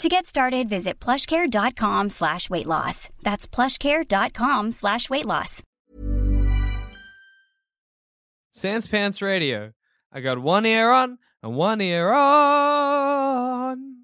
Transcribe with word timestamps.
To 0.00 0.08
get 0.08 0.24
started, 0.24 0.66
visit 0.66 0.98
plushcare.com 0.98 2.08
slash 2.08 2.48
weight 2.48 2.64
loss. 2.66 3.10
That's 3.22 3.46
plushcare.com 3.46 4.72
slash 4.72 5.10
weight 5.10 5.26
loss. 5.26 5.62
Sans 8.50 8.86
Pants 8.86 9.20
Radio. 9.20 9.72
I 10.10 10.20
got 10.20 10.38
one 10.38 10.64
ear 10.64 10.90
on 10.90 11.18
and 11.42 11.54
one 11.54 11.82
ear 11.82 12.10
on. 12.12 13.96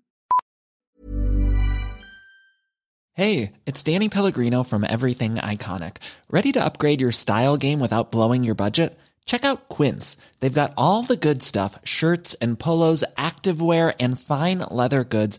Hey, 3.14 3.52
it's 3.64 3.82
Danny 3.82 4.10
Pellegrino 4.10 4.64
from 4.64 4.84
Everything 4.84 5.36
Iconic. 5.36 5.96
Ready 6.28 6.52
to 6.52 6.62
upgrade 6.62 7.00
your 7.00 7.12
style 7.12 7.56
game 7.56 7.80
without 7.80 8.12
blowing 8.12 8.44
your 8.44 8.54
budget? 8.54 8.98
Check 9.24 9.44
out 9.44 9.68
Quince. 9.68 10.16
They've 10.40 10.52
got 10.52 10.72
all 10.76 11.02
the 11.02 11.16
good 11.16 11.42
stuff 11.42 11.78
shirts 11.84 12.34
and 12.34 12.58
polos, 12.58 13.02
activewear, 13.16 13.94
and 13.98 14.20
fine 14.20 14.58
leather 14.70 15.02
goods, 15.02 15.38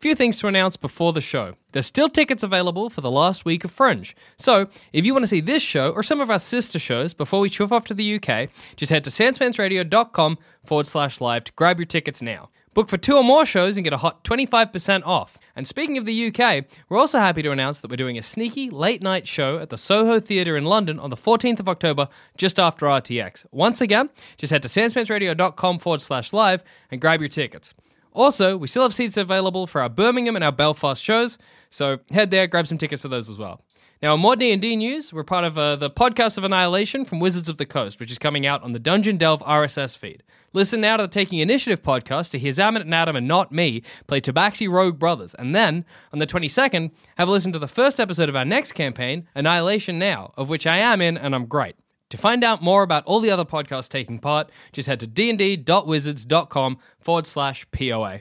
Few 0.00 0.14
things 0.14 0.38
to 0.38 0.46
announce 0.46 0.76
before 0.76 1.12
the 1.12 1.20
show. 1.20 1.54
There's 1.72 1.86
still 1.86 2.08
tickets 2.08 2.44
available 2.44 2.88
for 2.88 3.00
the 3.00 3.10
last 3.10 3.44
week 3.44 3.64
of 3.64 3.72
Fringe. 3.72 4.14
So, 4.36 4.68
if 4.92 5.04
you 5.04 5.12
want 5.12 5.24
to 5.24 5.28
see 5.28 5.40
this 5.40 5.60
show 5.60 5.90
or 5.90 6.04
some 6.04 6.20
of 6.20 6.30
our 6.30 6.38
sister 6.38 6.78
shows 6.78 7.14
before 7.14 7.40
we 7.40 7.50
chuff 7.50 7.72
off 7.72 7.84
to 7.86 7.94
the 7.94 8.14
UK, 8.14 8.48
just 8.76 8.90
head 8.90 9.02
to 9.04 9.10
sanspantsradio.com 9.10 10.38
forward 10.64 10.86
slash 10.86 11.20
live 11.20 11.42
to 11.44 11.52
grab 11.54 11.78
your 11.78 11.86
tickets 11.86 12.22
now. 12.22 12.48
Book 12.74 12.88
for 12.88 12.96
two 12.96 13.16
or 13.16 13.24
more 13.24 13.44
shows 13.44 13.76
and 13.76 13.82
get 13.82 13.92
a 13.92 13.96
hot 13.96 14.22
25% 14.22 15.02
off. 15.04 15.36
And 15.56 15.66
speaking 15.66 15.98
of 15.98 16.06
the 16.06 16.28
UK, 16.28 16.66
we're 16.88 16.98
also 16.98 17.18
happy 17.18 17.42
to 17.42 17.50
announce 17.50 17.80
that 17.80 17.90
we're 17.90 17.96
doing 17.96 18.16
a 18.16 18.22
sneaky 18.22 18.70
late 18.70 19.02
night 19.02 19.26
show 19.26 19.58
at 19.58 19.70
the 19.70 19.78
Soho 19.78 20.20
Theatre 20.20 20.56
in 20.56 20.64
London 20.64 21.00
on 21.00 21.10
the 21.10 21.16
14th 21.16 21.58
of 21.58 21.68
October, 21.68 22.08
just 22.36 22.60
after 22.60 22.86
RTX. 22.86 23.46
Once 23.50 23.80
again, 23.80 24.10
just 24.36 24.52
head 24.52 24.62
to 24.62 24.68
sanspantsradio.com 24.68 25.80
forward 25.80 26.02
slash 26.02 26.32
live 26.32 26.62
and 26.88 27.00
grab 27.00 27.20
your 27.20 27.28
tickets. 27.28 27.74
Also, 28.12 28.56
we 28.56 28.66
still 28.66 28.82
have 28.82 28.94
seats 28.94 29.16
available 29.16 29.66
for 29.66 29.80
our 29.80 29.88
Birmingham 29.88 30.36
and 30.36 30.44
our 30.44 30.52
Belfast 30.52 31.02
shows, 31.02 31.38
so 31.70 31.98
head 32.10 32.30
there, 32.30 32.46
grab 32.46 32.66
some 32.66 32.78
tickets 32.78 33.02
for 33.02 33.08
those 33.08 33.28
as 33.28 33.38
well. 33.38 33.62
Now, 34.00 34.14
in 34.14 34.20
more 34.20 34.36
D&D 34.36 34.76
news, 34.76 35.12
we're 35.12 35.24
part 35.24 35.44
of 35.44 35.58
uh, 35.58 35.74
the 35.74 35.90
Podcast 35.90 36.38
of 36.38 36.44
Annihilation 36.44 37.04
from 37.04 37.18
Wizards 37.18 37.48
of 37.48 37.58
the 37.58 37.66
Coast, 37.66 37.98
which 37.98 38.12
is 38.12 38.18
coming 38.18 38.46
out 38.46 38.62
on 38.62 38.72
the 38.72 38.78
Dungeon 38.78 39.16
Delve 39.16 39.42
RSS 39.42 39.98
feed. 39.98 40.22
Listen 40.52 40.80
now 40.80 40.96
to 40.96 41.02
the 41.02 41.08
Taking 41.08 41.40
Initiative 41.40 41.82
podcast 41.82 42.30
to 42.30 42.38
hear 42.38 42.52
Zaman 42.52 42.80
and 42.80 42.94
Adam 42.94 43.16
and 43.16 43.26
not 43.26 43.50
me 43.50 43.82
play 44.06 44.20
Tabaxi 44.20 44.70
Rogue 44.70 45.00
Brothers. 45.00 45.34
And 45.34 45.54
then, 45.54 45.84
on 46.12 46.20
the 46.20 46.28
22nd, 46.28 46.92
have 47.16 47.28
a 47.28 47.32
listen 47.32 47.52
to 47.52 47.58
the 47.58 47.66
first 47.66 47.98
episode 47.98 48.28
of 48.28 48.36
our 48.36 48.44
next 48.44 48.72
campaign, 48.72 49.26
Annihilation 49.34 49.98
Now, 49.98 50.32
of 50.36 50.48
which 50.48 50.64
I 50.64 50.78
am 50.78 51.00
in 51.00 51.18
and 51.18 51.34
I'm 51.34 51.46
great. 51.46 51.74
To 52.10 52.16
find 52.16 52.42
out 52.42 52.62
more 52.62 52.82
about 52.82 53.04
all 53.04 53.20
the 53.20 53.30
other 53.30 53.44
podcasts 53.44 53.88
taking 53.88 54.18
part, 54.18 54.48
just 54.72 54.88
head 54.88 55.00
to 55.00 55.06
dnd.wizards.com 55.06 56.78
forward 57.00 57.26
slash 57.26 57.66
POA. 57.70 58.20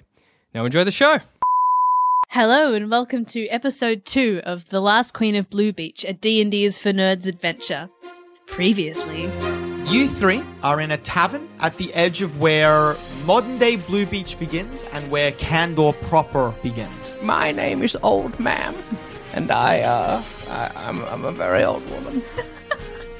Now 0.53 0.65
enjoy 0.65 0.83
the 0.83 0.91
show. 0.91 1.19
Hello 2.29 2.73
and 2.73 2.91
welcome 2.91 3.23
to 3.27 3.47
episode 3.47 4.03
2 4.03 4.41
of 4.43 4.67
The 4.69 4.81
Last 4.81 5.13
Queen 5.13 5.35
of 5.35 5.49
Blue 5.49 5.71
Beach, 5.71 6.03
a 6.05 6.11
D&D 6.11 6.65
is 6.65 6.77
for 6.77 6.91
Nerds 6.91 7.25
adventure. 7.25 7.89
Previously, 8.45 9.23
You 9.89 10.09
three 10.09 10.43
are 10.63 10.81
in 10.81 10.91
a 10.91 10.97
tavern 10.97 11.47
at 11.61 11.77
the 11.77 11.93
edge 11.93 12.21
of 12.21 12.41
where 12.41 12.97
modern 13.25 13.57
day 13.57 13.77
Blue 13.77 14.05
Beach 14.05 14.37
begins 14.37 14.83
and 14.91 15.09
where 15.09 15.31
Candor 15.33 15.93
proper 15.93 16.53
begins. 16.61 17.15
My 17.21 17.53
name 17.53 17.81
is 17.81 17.95
Old 18.03 18.37
Ma'am, 18.37 18.75
and 19.33 19.49
I, 19.49 19.79
uh, 19.81 20.21
I, 20.49 20.71
I'm, 20.75 21.01
I'm 21.05 21.23
a 21.23 21.31
very 21.31 21.63
old 21.63 21.89
woman. 21.89 22.21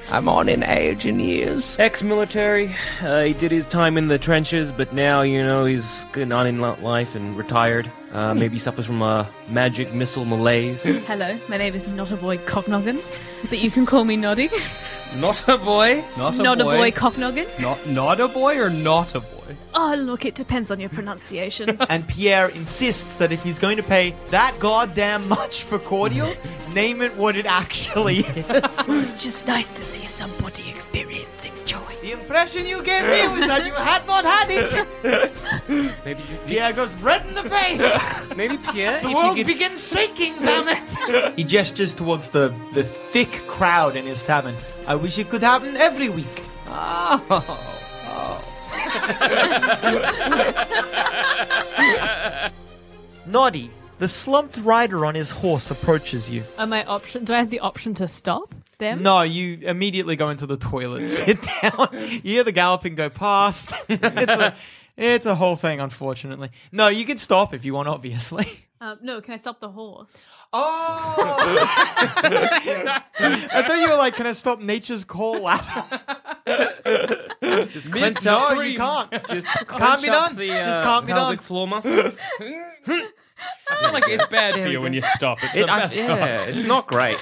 I'm 0.10 0.30
on 0.30 0.48
in 0.48 0.64
age 0.64 1.06
and 1.06 1.22
years. 1.22 1.78
Ex-military. 1.80 2.74
Uh, 3.02 3.24
he 3.24 3.34
did 3.34 3.52
his 3.52 3.68
time 3.68 3.98
in 3.98 4.08
the 4.08 4.18
trenches, 4.18 4.72
but 4.72 4.94
now 4.94 5.22
you 5.22 5.44
know 5.44 5.66
he's 5.66 6.06
getting 6.14 6.32
on 6.32 6.48
in 6.48 6.62
life 6.62 7.14
and 7.14 7.36
retired. 7.38 7.92
Uh, 8.14 8.34
maybe 8.34 8.56
he 8.56 8.60
suffers 8.60 8.86
from 8.86 9.02
a 9.02 9.30
magic 9.50 9.94
missile 9.94 10.24
malaise. 10.24 10.82
hello, 11.08 11.38
my 11.50 11.58
name 11.58 11.76
is 11.76 11.86
Not 11.90 12.12
a 12.14 12.16
Boy 12.16 12.38
Cocknoggin, 12.38 13.02
but 13.50 13.60
you 13.62 13.70
can 13.70 13.86
call 13.86 14.06
me 14.06 14.16
Noddy. 14.16 14.50
Not 15.18 15.46
a 15.50 15.58
boy. 15.58 16.02
Not 16.18 16.36
a 16.40 16.42
Not 16.42 16.58
boy. 16.60 16.74
a 16.74 16.78
boy 16.78 16.92
Cocknoggin. 16.92 17.62
Not, 17.62 17.86
not 17.88 18.20
a 18.22 18.28
boy 18.30 18.60
or 18.60 18.70
not 18.70 19.14
a 19.14 19.20
boy? 19.20 19.37
Oh, 19.80 19.94
look, 19.96 20.26
it 20.26 20.34
depends 20.34 20.72
on 20.72 20.80
your 20.80 20.90
pronunciation. 20.90 21.78
And 21.90 22.08
Pierre 22.08 22.50
insists 22.50 23.14
that 23.16 23.32
if 23.32 23.44
he's 23.44 23.60
going 23.60 23.78
to 23.78 23.84
pay 23.84 24.16
that 24.32 24.58
goddamn 24.60 25.28
much 25.30 25.64
for 25.64 25.78
cordial, 25.78 26.34
name 26.74 27.04
it 27.04 27.16
what 27.16 27.36
it 27.36 27.46
actually 27.46 28.18
is. 28.26 28.46
it's 28.50 29.24
just 29.24 29.46
nice 29.46 29.72
to 29.74 29.84
see 29.84 30.06
somebody 30.08 30.68
experiencing 30.68 31.54
joy. 31.68 31.78
the 32.02 32.12
impression 32.14 32.66
you 32.66 32.82
gave 32.82 33.04
me 33.04 33.28
was 33.28 33.48
that 33.48 33.66
you 33.68 33.74
had 33.74 34.06
not 34.08 34.26
had 34.26 34.48
it. 34.50 35.94
Maybe, 36.04 36.24
Pierre 36.48 36.74
goes 36.74 36.96
red 36.96 37.24
in 37.28 37.36
the 37.36 37.48
face. 37.48 38.36
maybe 38.36 38.58
Pierre. 38.58 39.00
The 39.04 39.10
if 39.10 39.16
world 39.16 39.38
you 39.38 39.46
could, 39.46 39.54
begins 39.54 39.88
shaking, 39.88 40.34
Zamet! 40.38 41.36
he 41.38 41.44
gestures 41.44 41.94
towards 41.94 42.30
the, 42.30 42.52
the 42.74 42.84
thick 42.84 43.32
crowd 43.46 43.96
in 43.96 44.08
his 44.08 44.24
tavern. 44.24 44.56
I 44.88 44.96
wish 44.96 45.20
it 45.20 45.30
could 45.30 45.44
happen 45.44 45.78
every 45.78 46.10
week. 46.10 46.42
Ah. 46.68 47.76
Noddy, 53.26 53.70
the 54.00 54.08
slumped 54.08 54.58
rider 54.58 55.06
on 55.06 55.16
his 55.16 55.32
horse 55.32 55.72
approaches 55.72 56.30
you. 56.30 56.44
Am 56.58 56.72
I 56.72 56.86
option? 56.86 57.26
Do 57.26 57.34
I 57.34 57.40
have 57.40 57.50
the 57.50 57.60
option 57.60 57.94
to 57.96 58.08
stop 58.08 58.56
them? 58.78 59.04
No, 59.04 59.22
you 59.22 59.60
immediately 59.64 60.16
go 60.16 60.30
into 60.30 60.46
the 60.46 60.58
toilet, 60.58 61.08
sit 61.08 61.42
down. 61.62 61.90
You 61.94 62.22
hear 62.22 62.44
the 62.44 62.52
galloping 62.52 62.96
go 62.96 63.10
past. 63.10 63.74
it's, 63.90 64.04
a, 64.04 64.56
it's 64.96 65.26
a 65.26 65.36
whole 65.36 65.56
thing, 65.56 65.80
unfortunately. 65.80 66.52
No, 66.72 66.88
you 66.88 67.06
can 67.06 67.18
stop 67.18 67.54
if 67.54 67.66
you 67.66 67.74
want, 67.74 67.88
obviously. 67.88 68.48
Um, 68.80 69.00
no, 69.02 69.22
can 69.22 69.34
I 69.34 69.38
stop 69.38 69.60
the 69.60 69.72
horse? 69.72 70.08
Oh! 70.60 71.16
I 73.20 73.64
thought 73.68 73.80
you 73.80 73.90
were 73.90 73.96
like, 73.96 74.16
can 74.16 74.26
I 74.26 74.32
stop 74.32 74.60
nature's 74.60 75.04
call 75.04 75.40
ladder? 75.44 75.86
just 77.68 77.92
clench 77.92 78.26
no, 78.26 78.40
up, 78.48 78.66
you 78.66 78.76
can't. 78.78 79.12
just 79.28 79.48
Can't 79.48 79.68
clench 79.68 80.02
be 80.02 80.10
up 80.10 80.28
done. 80.30 80.36
The, 80.38 80.48
Just 80.48 80.70
uh, 80.80 80.84
can't 80.84 81.06
be 81.06 81.14
pelvic 81.14 81.38
done. 81.40 81.46
floor 81.46 81.68
muscles. 81.68 82.20
I 82.40 83.82
feel 83.82 83.94
like 83.94 84.08
it's 84.10 84.26
bad 84.28 84.56
for 84.56 84.68
you 84.68 84.82
when 84.82 84.94
you 84.94 85.02
stop. 85.04 85.44
It's 85.44 85.56
It- 85.56 85.66
the 85.68 85.72
I- 85.72 85.80
best 85.80 85.96
yeah, 85.96 86.42
it's 86.44 86.64
not 86.64 86.88
great. 86.88 87.20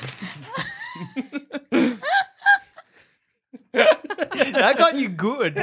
that 3.74 4.76
got 4.78 4.96
you 4.96 5.10
good. 5.10 5.56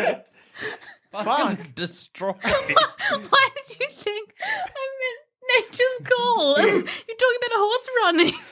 Fuck. 1.13 1.59
Destroy. 1.75 2.33
Why 2.43 3.49
did 3.69 3.81
you 3.81 3.87
think 3.91 4.35
I 4.43 4.89
meant 5.01 5.22
nature's 5.61 6.01
call? 6.05 6.57
You're 6.59 6.67
talking 6.83 7.39
about 7.41 7.55
a 7.55 7.59
horse 7.59 7.89
running. 8.03 8.35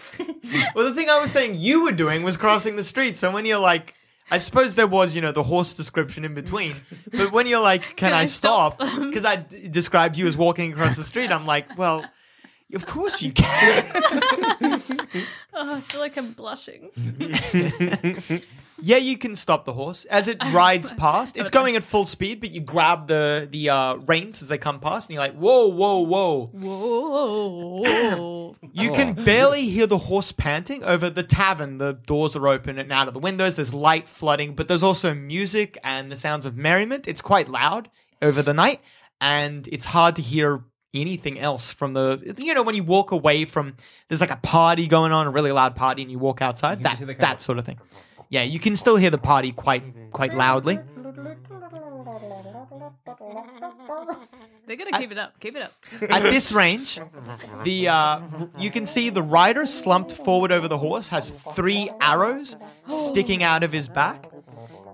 Well, 0.75 0.85
the 0.87 0.95
thing 0.95 1.09
I 1.09 1.19
was 1.19 1.31
saying 1.31 1.55
you 1.55 1.85
were 1.85 1.93
doing 1.93 2.25
was 2.25 2.37
crossing 2.37 2.77
the 2.77 2.85
street. 2.85 3.17
So 3.17 3.31
when 3.31 3.47
you're 3.47 3.59
like, 3.59 3.95
I 4.31 4.37
suppose 4.37 4.75
there 4.75 4.87
was, 4.87 5.15
you 5.15 5.23
know, 5.23 5.33
the 5.33 5.43
horse 5.43 5.73
description 5.73 6.27
in 6.27 6.35
between. 6.35 6.75
But 7.11 7.33
when 7.33 7.47
you're 7.47 7.63
like, 7.63 7.97
"Can, 7.97 8.13
I, 8.13 8.21
I 8.23 8.27
stop 8.27 8.75
stop?" 8.75 8.91
them? 8.91 9.09
Because 9.09 9.25
I 9.25 9.37
d- 9.37 9.69
described 9.69 10.19
you 10.19 10.27
as 10.27 10.37
walking 10.37 10.73
across 10.73 10.97
the 10.97 11.05
street, 11.05 11.31
I'm 11.31 11.47
like, 11.47 11.79
"Well, 11.79 12.05
of 12.75 12.85
course 12.85 13.23
you 13.23 13.33
can." 13.33 13.85
Oh, 15.55 15.75
I 15.77 15.81
feel 15.81 16.01
like 16.01 16.17
I'm 16.19 16.33
blushing. 16.33 16.91
Yeah, 18.83 18.97
you 18.97 19.17
can 19.19 19.35
stop 19.37 19.65
the 19.65 19.73
horse 19.73 20.05
as 20.07 20.29
it 20.29 20.39
rides 20.53 20.91
past. 20.93 21.37
It's 21.37 21.51
going 21.51 21.77
at 21.77 21.85
full 21.85 22.05
speed, 22.05 22.41
but 22.41 22.51
you 22.51 22.61
grab 22.61 23.07
the 23.07 23.49
the 23.51 23.71
uh, 23.71 23.95
reins 23.97 24.43
as 24.43 24.49
they 24.49 24.59
come 24.59 24.81
past, 24.81 25.09
and 25.09 25.15
you're 25.15 25.23
like, 25.23 25.35
"Whoa, 25.35 25.69
whoa, 25.69 26.01
whoa!" 26.01 26.51
Whoa. 26.53 28.57
You 28.73 28.93
can 28.93 29.15
barely 29.25 29.69
hear 29.69 29.87
the 29.87 29.99
horse 29.99 30.33
panting 30.33 30.85
over 30.85 31.11
the 31.11 31.23
tavern. 31.23 31.79
The 31.79 31.95
doors 31.95 32.37
are 32.37 32.47
open 32.49 32.79
and 32.79 32.93
out 32.93 33.09
of 33.09 33.15
the 33.15 33.21
windows. 33.21 33.57
There's 33.57 33.75
light 33.75 34.09
flooding, 34.09 34.55
but 34.55 34.69
there's 34.69 34.83
also 34.83 35.15
music 35.15 35.79
and 35.83 36.11
the 36.11 36.17
sounds 36.17 36.47
of 36.47 36.57
merriment. 36.57 37.09
It's 37.09 37.23
quite 37.23 37.49
loud 37.49 37.91
over 38.23 38.43
the 38.43 38.55
night, 38.55 38.81
and 39.21 39.67
it's 39.69 39.85
hard 39.85 40.17
to 40.17 40.23
hear 40.23 40.63
anything 40.95 41.39
else 41.39 41.73
from 41.73 41.93
the. 41.93 42.35
You 42.39 42.55
know, 42.55 42.63
when 42.63 42.75
you 42.75 42.85
walk 42.85 43.13
away 43.13 43.45
from, 43.45 43.77
there's 44.09 44.21
like 44.21 44.31
a 44.31 44.37
party 44.37 44.87
going 44.87 45.13
on, 45.13 45.27
a 45.27 45.31
really 45.31 45.53
loud 45.53 45.75
party, 45.75 46.03
and 46.03 46.11
you 46.11 46.19
walk 46.19 46.43
outside. 46.43 46.83
That 46.83 46.99
hear 46.99 47.07
the 47.07 47.15
kind 47.15 47.23
that 47.23 47.37
of- 47.37 47.43
sort 47.43 47.59
of 47.59 47.65
thing. 47.67 47.79
Yeah, 48.31 48.43
you 48.43 48.61
can 48.61 48.77
still 48.77 48.97
hear 48.97 49.11
the 49.11 49.19
party 49.19 49.51
quite 49.53 49.83
quite 50.13 50.33
loudly. 50.35 50.79
They're 54.67 54.77
gonna 54.77 54.97
keep 54.99 55.11
it 55.11 55.19
up. 55.19 55.39
Keep 55.41 55.57
it 55.57 55.63
up. 55.63 55.73
At 56.11 56.23
this 56.23 56.53
range, 56.53 57.01
the 57.65 57.89
uh, 57.89 58.21
you 58.57 58.71
can 58.71 58.87
see 58.87 59.11
the 59.11 59.23
rider 59.23 59.67
slumped 59.67 60.13
forward 60.13 60.53
over 60.53 60.69
the 60.69 60.79
horse 60.79 61.09
has 61.09 61.31
three 61.31 61.91
arrows 62.01 62.57
sticking 62.87 63.43
out 63.43 63.65
of 63.65 63.73
his 63.73 63.89
back. 63.89 64.31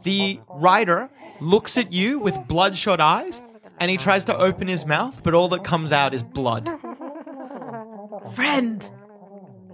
The 0.03 0.41
rider 0.49 1.11
looks 1.41 1.77
at 1.77 1.93
you 1.93 2.19
with 2.19 2.35
bloodshot 2.49 3.00
eyes, 3.00 3.43
and 3.79 3.91
he 3.91 3.99
tries 3.99 4.25
to 4.27 4.38
open 4.38 4.67
his 4.67 4.87
mouth, 4.87 5.23
but 5.23 5.35
all 5.35 5.49
that 5.49 5.62
comes 5.62 5.93
out 5.93 6.15
is 6.15 6.23
blood. 6.23 6.71
Friend. 8.35 8.83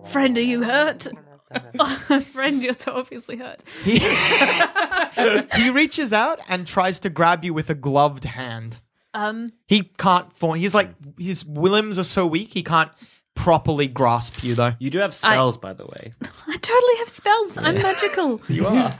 Friend, 0.06 0.36
are 0.36 0.40
you 0.40 0.64
hurt? 0.64 1.06
Oh, 1.78 2.20
friend, 2.32 2.62
you're 2.62 2.72
so 2.74 2.92
obviously 2.94 3.36
hurt. 3.36 3.62
He, 3.84 3.98
he 5.62 5.70
reaches 5.70 6.12
out 6.12 6.40
and 6.48 6.66
tries 6.66 7.00
to 7.00 7.10
grab 7.10 7.44
you 7.44 7.54
with 7.54 7.70
a 7.70 7.74
gloved 7.74 8.24
hand. 8.24 8.78
Um, 9.14 9.52
He 9.66 9.82
can't 9.98 10.32
form. 10.36 10.58
He's 10.58 10.74
like 10.74 10.90
his 11.18 11.46
limbs 11.46 11.98
are 11.98 12.04
so 12.04 12.26
weak 12.26 12.48
he 12.52 12.62
can't 12.62 12.90
properly 13.34 13.86
grasp 13.86 14.42
you 14.44 14.54
though. 14.54 14.72
You 14.78 14.90
do 14.90 14.98
have 14.98 15.14
spells, 15.14 15.56
by 15.56 15.72
the 15.72 15.84
way. 15.86 16.12
I 16.48 16.56
totally 16.56 16.96
have 16.98 17.08
spells. 17.08 17.58
I'm 17.58 17.74
magical. 17.76 18.40
You 18.48 18.66
are. 18.66 18.92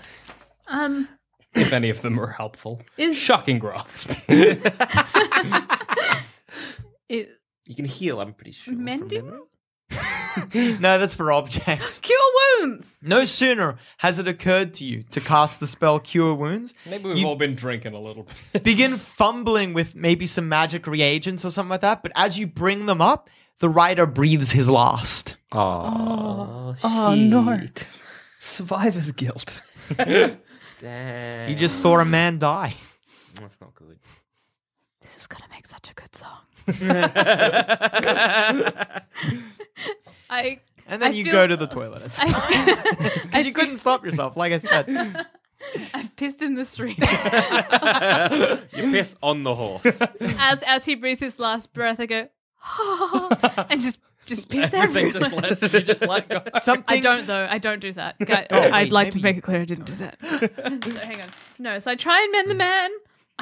Um, 0.69 1.09
if 1.55 1.73
any 1.73 1.91
of 1.91 2.01
them 2.03 2.19
are 2.19 2.29
helpful. 2.29 2.81
Is- 2.97 3.17
Shocking 3.17 3.59
grasp. 3.59 4.11
it, 7.09 7.29
You 7.67 7.75
can 7.75 7.85
heal, 7.85 8.21
I'm 8.21 8.33
pretty 8.35 8.53
sure. 8.53 8.75
from 8.75 8.85
Mending? 8.85 9.25
memory. 9.27 9.41
No, 10.55 10.99
that's 10.99 11.15
for 11.15 11.31
objects. 11.33 12.01
cure 12.03 12.19
wounds. 12.61 12.99
No 13.03 13.25
sooner 13.25 13.77
has 13.99 14.19
it 14.19 14.27
occurred 14.29 14.75
to 14.75 14.85
you 14.85 15.03
to 15.11 15.21
cast 15.21 15.61
the 15.61 15.67
spell 15.67 15.99
Cure 16.01 16.35
Wounds, 16.35 16.75
Maybe 16.87 17.05
we've 17.05 17.19
You- 17.19 17.27
all 17.27 17.37
been 17.37 17.55
drinking 17.55 17.93
a 17.95 18.01
little 18.01 18.27
bit. 18.53 18.63
begin 18.65 18.97
fumbling 18.97 19.75
with 19.75 19.95
maybe 19.95 20.27
some 20.27 20.49
magic 20.49 20.87
reagents 20.87 21.45
or 21.45 21.51
something 21.51 21.71
like 21.71 21.81
that. 21.83 22.03
But 22.03 22.13
as 22.15 22.39
you 22.39 22.47
bring 22.47 22.87
them 22.87 23.01
up, 23.01 23.29
the 23.59 23.69
rider 23.69 24.07
breathes 24.07 24.51
his 24.51 24.69
last. 24.69 25.37
Oh, 25.53 26.75
Oh, 26.83 27.15
no. 27.15 27.59
shit. 27.59 27.87
Survivor's 28.39 29.13
guilt. 29.13 29.63
Damn. 29.97 30.39
You 31.49 31.55
just 31.55 31.81
saw 31.81 32.01
a 32.01 32.05
man 32.05 32.41
die. 32.41 32.75
That's 33.37 33.57
not 33.61 33.73
good. 33.77 33.99
This 35.03 35.17
is 35.17 35.27
gonna 35.27 35.47
make 35.51 35.67
such 35.67 35.91
a 35.91 35.95
good 35.95 36.15
song. 36.15 36.39
I 40.31 40.61
And 40.87 41.03
then 41.03 41.13
I 41.13 41.15
you 41.15 41.25
feel- 41.25 41.33
go 41.33 41.47
to 41.47 41.57
the 41.57 41.67
toilet. 41.67 42.13
I, 42.19 43.21
Because 43.25 43.47
you 43.51 43.53
couldn't 43.53 43.79
stop 43.79 44.05
yourself, 44.05 44.37
like 44.37 44.53
I 44.53 44.59
said. 44.59 45.27
I've 45.95 46.15
pissed 46.17 46.43
in 46.43 46.55
the 46.55 46.65
street. 46.65 46.99
you 48.77 48.91
piss 48.91 49.15
on 49.23 49.45
the 49.45 49.55
horse. 49.55 50.01
as 50.39 50.63
as 50.65 50.85
he 50.85 50.95
breathes 50.97 51.21
his 51.21 51.39
last 51.39 51.73
breath, 51.73 52.01
I 52.01 52.07
go, 52.07 52.29
and 53.71 53.81
just 53.81 54.01
just 54.27 54.49
piss 54.49 54.75
Everything 54.75 55.15
everywhere. 55.15 55.51
just 55.51 55.63
let, 55.63 55.73
you 55.73 55.81
just 55.81 56.03
let 56.07 56.29
go. 56.29 56.43
Something 56.61 56.85
I 56.89 56.99
don't 57.01 57.27
though. 57.29 57.47
I 57.49 57.59
don't 57.59 57.79
do 57.81 57.93
that. 57.93 58.19
Guy, 58.21 58.47
Oh, 58.51 58.61
I'd 58.61 58.73
wait, 58.73 58.93
like 58.93 59.11
to 59.13 59.19
maybe 59.19 59.29
make 59.29 59.37
it 59.39 59.43
clear 59.43 59.61
I 59.61 59.65
didn't 59.65 59.85
do 59.87 59.95
that. 59.97 60.17
so 60.85 60.91
hang 61.07 61.21
on. 61.23 61.29
No, 61.61 61.79
so 61.79 61.91
I 61.93 61.97
try 61.97 62.21
and 62.23 62.33
mend 62.33 62.51
the 62.51 62.55
man. 62.55 62.91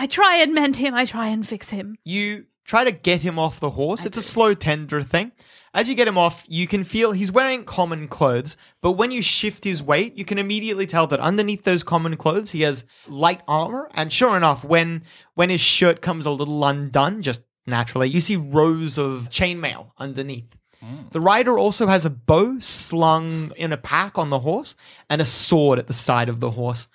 I 0.01 0.07
try 0.07 0.37
and 0.37 0.55
mend 0.55 0.77
him. 0.77 0.95
I 0.95 1.05
try 1.05 1.29
and 1.29 1.47
fix 1.47 1.69
him. 1.69 1.95
you 2.05 2.47
try 2.65 2.85
to 2.85 2.91
get 2.91 3.21
him 3.21 3.39
off 3.39 3.61
the 3.61 3.69
horse. 3.69 4.07
It's 4.07 4.17
a 4.17 4.23
slow, 4.23 4.55
tender 4.55 5.03
thing. 5.03 5.33
As 5.75 5.89
you 5.89 5.95
get 5.95 6.09
him 6.09 6.17
off, 6.17 6.43
you 6.47 6.67
can 6.67 6.85
feel 6.85 7.13
he's 7.13 7.31
wearing 7.31 7.65
common 7.65 8.09
clothes, 8.09 8.57
but 8.81 8.93
when 8.93 9.11
you 9.11 9.21
shift 9.21 9.63
his 9.63 9.83
weight, 9.83 10.17
you 10.17 10.25
can 10.25 10.39
immediately 10.39 10.87
tell 10.87 11.07
that 11.09 11.21
underneath 11.21 11.65
those 11.65 11.83
common 11.83 12.17
clothes, 12.17 12.51
he 12.51 12.63
has 12.63 12.87
light 13.09 13.43
armor. 13.47 13.91
And 13.93 14.11
sure 14.11 14.37
enough, 14.37 14.65
when 14.65 15.03
when 15.35 15.51
his 15.51 15.61
shirt 15.61 16.01
comes 16.01 16.25
a 16.25 16.31
little 16.31 16.65
undone, 16.65 17.21
just 17.21 17.43
naturally, 17.67 18.09
you 18.09 18.21
see 18.21 18.37
rows 18.37 18.97
of 18.97 19.29
chainmail 19.31 19.91
underneath. 19.99 20.49
Hmm. 20.81 21.09
The 21.11 21.21
rider 21.21 21.59
also 21.59 21.87
has 21.89 22.07
a 22.07 22.11
bow 22.11 22.59
slung 22.59 23.53
in 23.57 23.73
a 23.73 23.77
pack 23.77 24.17
on 24.17 24.31
the 24.31 24.39
horse 24.39 24.77
and 25.11 25.21
a 25.21 25.27
sword 25.27 25.79
at 25.79 25.89
the 25.89 25.93
side 25.93 26.31
of 26.31 26.41
the 26.41 26.53
horse. 26.53 26.89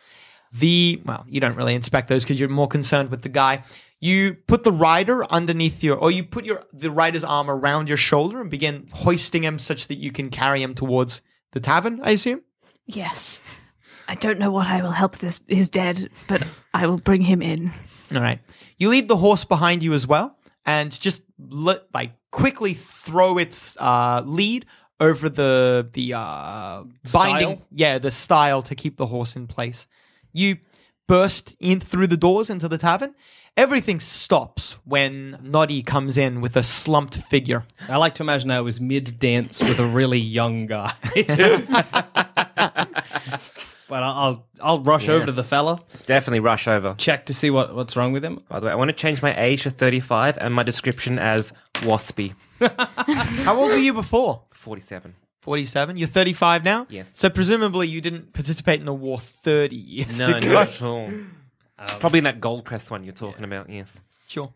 The 0.59 1.01
well, 1.05 1.25
you 1.27 1.41
don't 1.41 1.55
really 1.55 1.75
inspect 1.75 2.07
those 2.07 2.23
because 2.23 2.39
you're 2.39 2.49
more 2.49 2.67
concerned 2.67 3.11
with 3.11 3.21
the 3.21 3.29
guy. 3.29 3.63
You 3.99 4.35
put 4.47 4.63
the 4.63 4.71
rider 4.71 5.25
underneath 5.31 5.83
your, 5.83 5.97
or 5.97 6.11
you 6.11 6.23
put 6.23 6.45
your 6.45 6.63
the 6.73 6.91
rider's 6.91 7.23
arm 7.23 7.49
around 7.49 7.87
your 7.87 7.97
shoulder 7.97 8.39
and 8.39 8.49
begin 8.49 8.87
hoisting 8.91 9.43
him 9.43 9.59
such 9.59 9.87
that 9.87 9.95
you 9.95 10.11
can 10.11 10.29
carry 10.29 10.61
him 10.61 10.73
towards 10.73 11.21
the 11.51 11.59
tavern. 11.59 11.99
I 12.03 12.11
assume. 12.11 12.41
Yes. 12.85 13.41
I 14.07 14.15
don't 14.15 14.39
know 14.39 14.51
what 14.51 14.67
I 14.67 14.81
will 14.81 14.91
help 14.91 15.17
this 15.17 15.41
is 15.47 15.69
dead, 15.69 16.09
but 16.27 16.43
I 16.73 16.85
will 16.87 16.99
bring 16.99 17.21
him 17.21 17.41
in. 17.41 17.71
All 18.13 18.21
right. 18.21 18.39
You 18.77 18.89
lead 18.89 19.07
the 19.07 19.17
horse 19.17 19.43
behind 19.43 19.81
you 19.83 19.93
as 19.93 20.05
well, 20.05 20.37
and 20.65 20.91
just 20.99 21.23
let, 21.49 21.83
like 21.93 22.11
quickly 22.31 22.75
throw 22.75 23.37
its 23.39 23.75
uh, 23.77 24.21
lead 24.25 24.67
over 24.99 25.27
the 25.27 25.89
the 25.93 26.13
uh, 26.13 26.83
binding, 27.11 27.57
Stile? 27.57 27.67
yeah, 27.71 27.97
the 27.97 28.11
stile 28.11 28.61
to 28.61 28.75
keep 28.75 28.97
the 28.97 29.05
horse 29.05 29.35
in 29.35 29.47
place. 29.47 29.87
You 30.35 30.57
burst 31.07 31.55
in 31.61 31.79
through 31.79 32.07
the 32.07 32.17
doors 32.17 32.49
into 32.49 32.67
the 32.67 32.77
tavern. 32.77 33.15
Everything 33.55 34.01
stops 34.01 34.77
when 34.83 35.39
Noddy 35.41 35.81
comes 35.81 36.17
in 36.17 36.41
with 36.41 36.57
a 36.57 36.63
slumped 36.63 37.21
figure. 37.23 37.63
I 37.87 37.95
like 37.95 38.15
to 38.15 38.23
imagine 38.23 38.51
I 38.51 38.59
was 38.59 38.81
mid 38.81 39.17
dance 39.17 39.63
with 39.63 39.79
a 39.79 39.85
really 39.85 40.19
young 40.19 40.65
guy. 40.65 40.91
but 43.87 44.03
I'll 44.03 44.03
I'll, 44.03 44.47
I'll 44.61 44.79
rush 44.81 45.07
over 45.07 45.25
to 45.25 45.31
the 45.31 45.43
fella, 45.43 45.79
Definitely 46.05 46.41
rush 46.41 46.67
over. 46.67 46.95
check 46.97 47.27
to 47.27 47.33
see 47.33 47.49
what, 47.49 47.73
what's 47.73 47.95
wrong 47.95 48.11
with 48.11 48.25
him. 48.25 48.43
By 48.49 48.59
the 48.59 48.65
way, 48.65 48.73
I 48.73 48.75
want 48.75 48.89
to 48.89 48.93
change 48.93 49.21
my 49.21 49.33
age 49.39 49.63
to 49.63 49.71
35 49.71 50.37
and 50.39 50.53
my 50.53 50.63
description 50.63 51.17
as 51.17 51.53
waspy. 51.75 52.33
How 53.45 53.55
old 53.55 53.71
were 53.71 53.77
you 53.77 53.93
before? 53.93 54.41
47. 54.51 55.15
47. 55.45 55.95
You're 55.97 56.07
35 56.07 56.65
now? 56.65 56.87
Yes. 56.89 57.07
So 57.13 57.29
presumably 57.29 57.87
you 57.87 58.01
didn't 58.01 58.33
participate 58.33 58.79
in 58.81 58.85
the 58.85 58.93
war 58.93 59.19
30 59.19 59.75
years 59.75 60.19
No, 60.19 60.35
ago. 60.35 60.51
not 60.51 60.67
at 60.67 60.81
all. 60.81 61.09
Probably 61.99 62.17
in 62.17 62.23
that 62.25 62.41
Goldcrest 62.41 62.89
one 62.91 63.03
you're 63.03 63.13
talking 63.13 63.43
about, 63.45 63.69
yes. 63.69 63.89
Sure. 64.27 64.53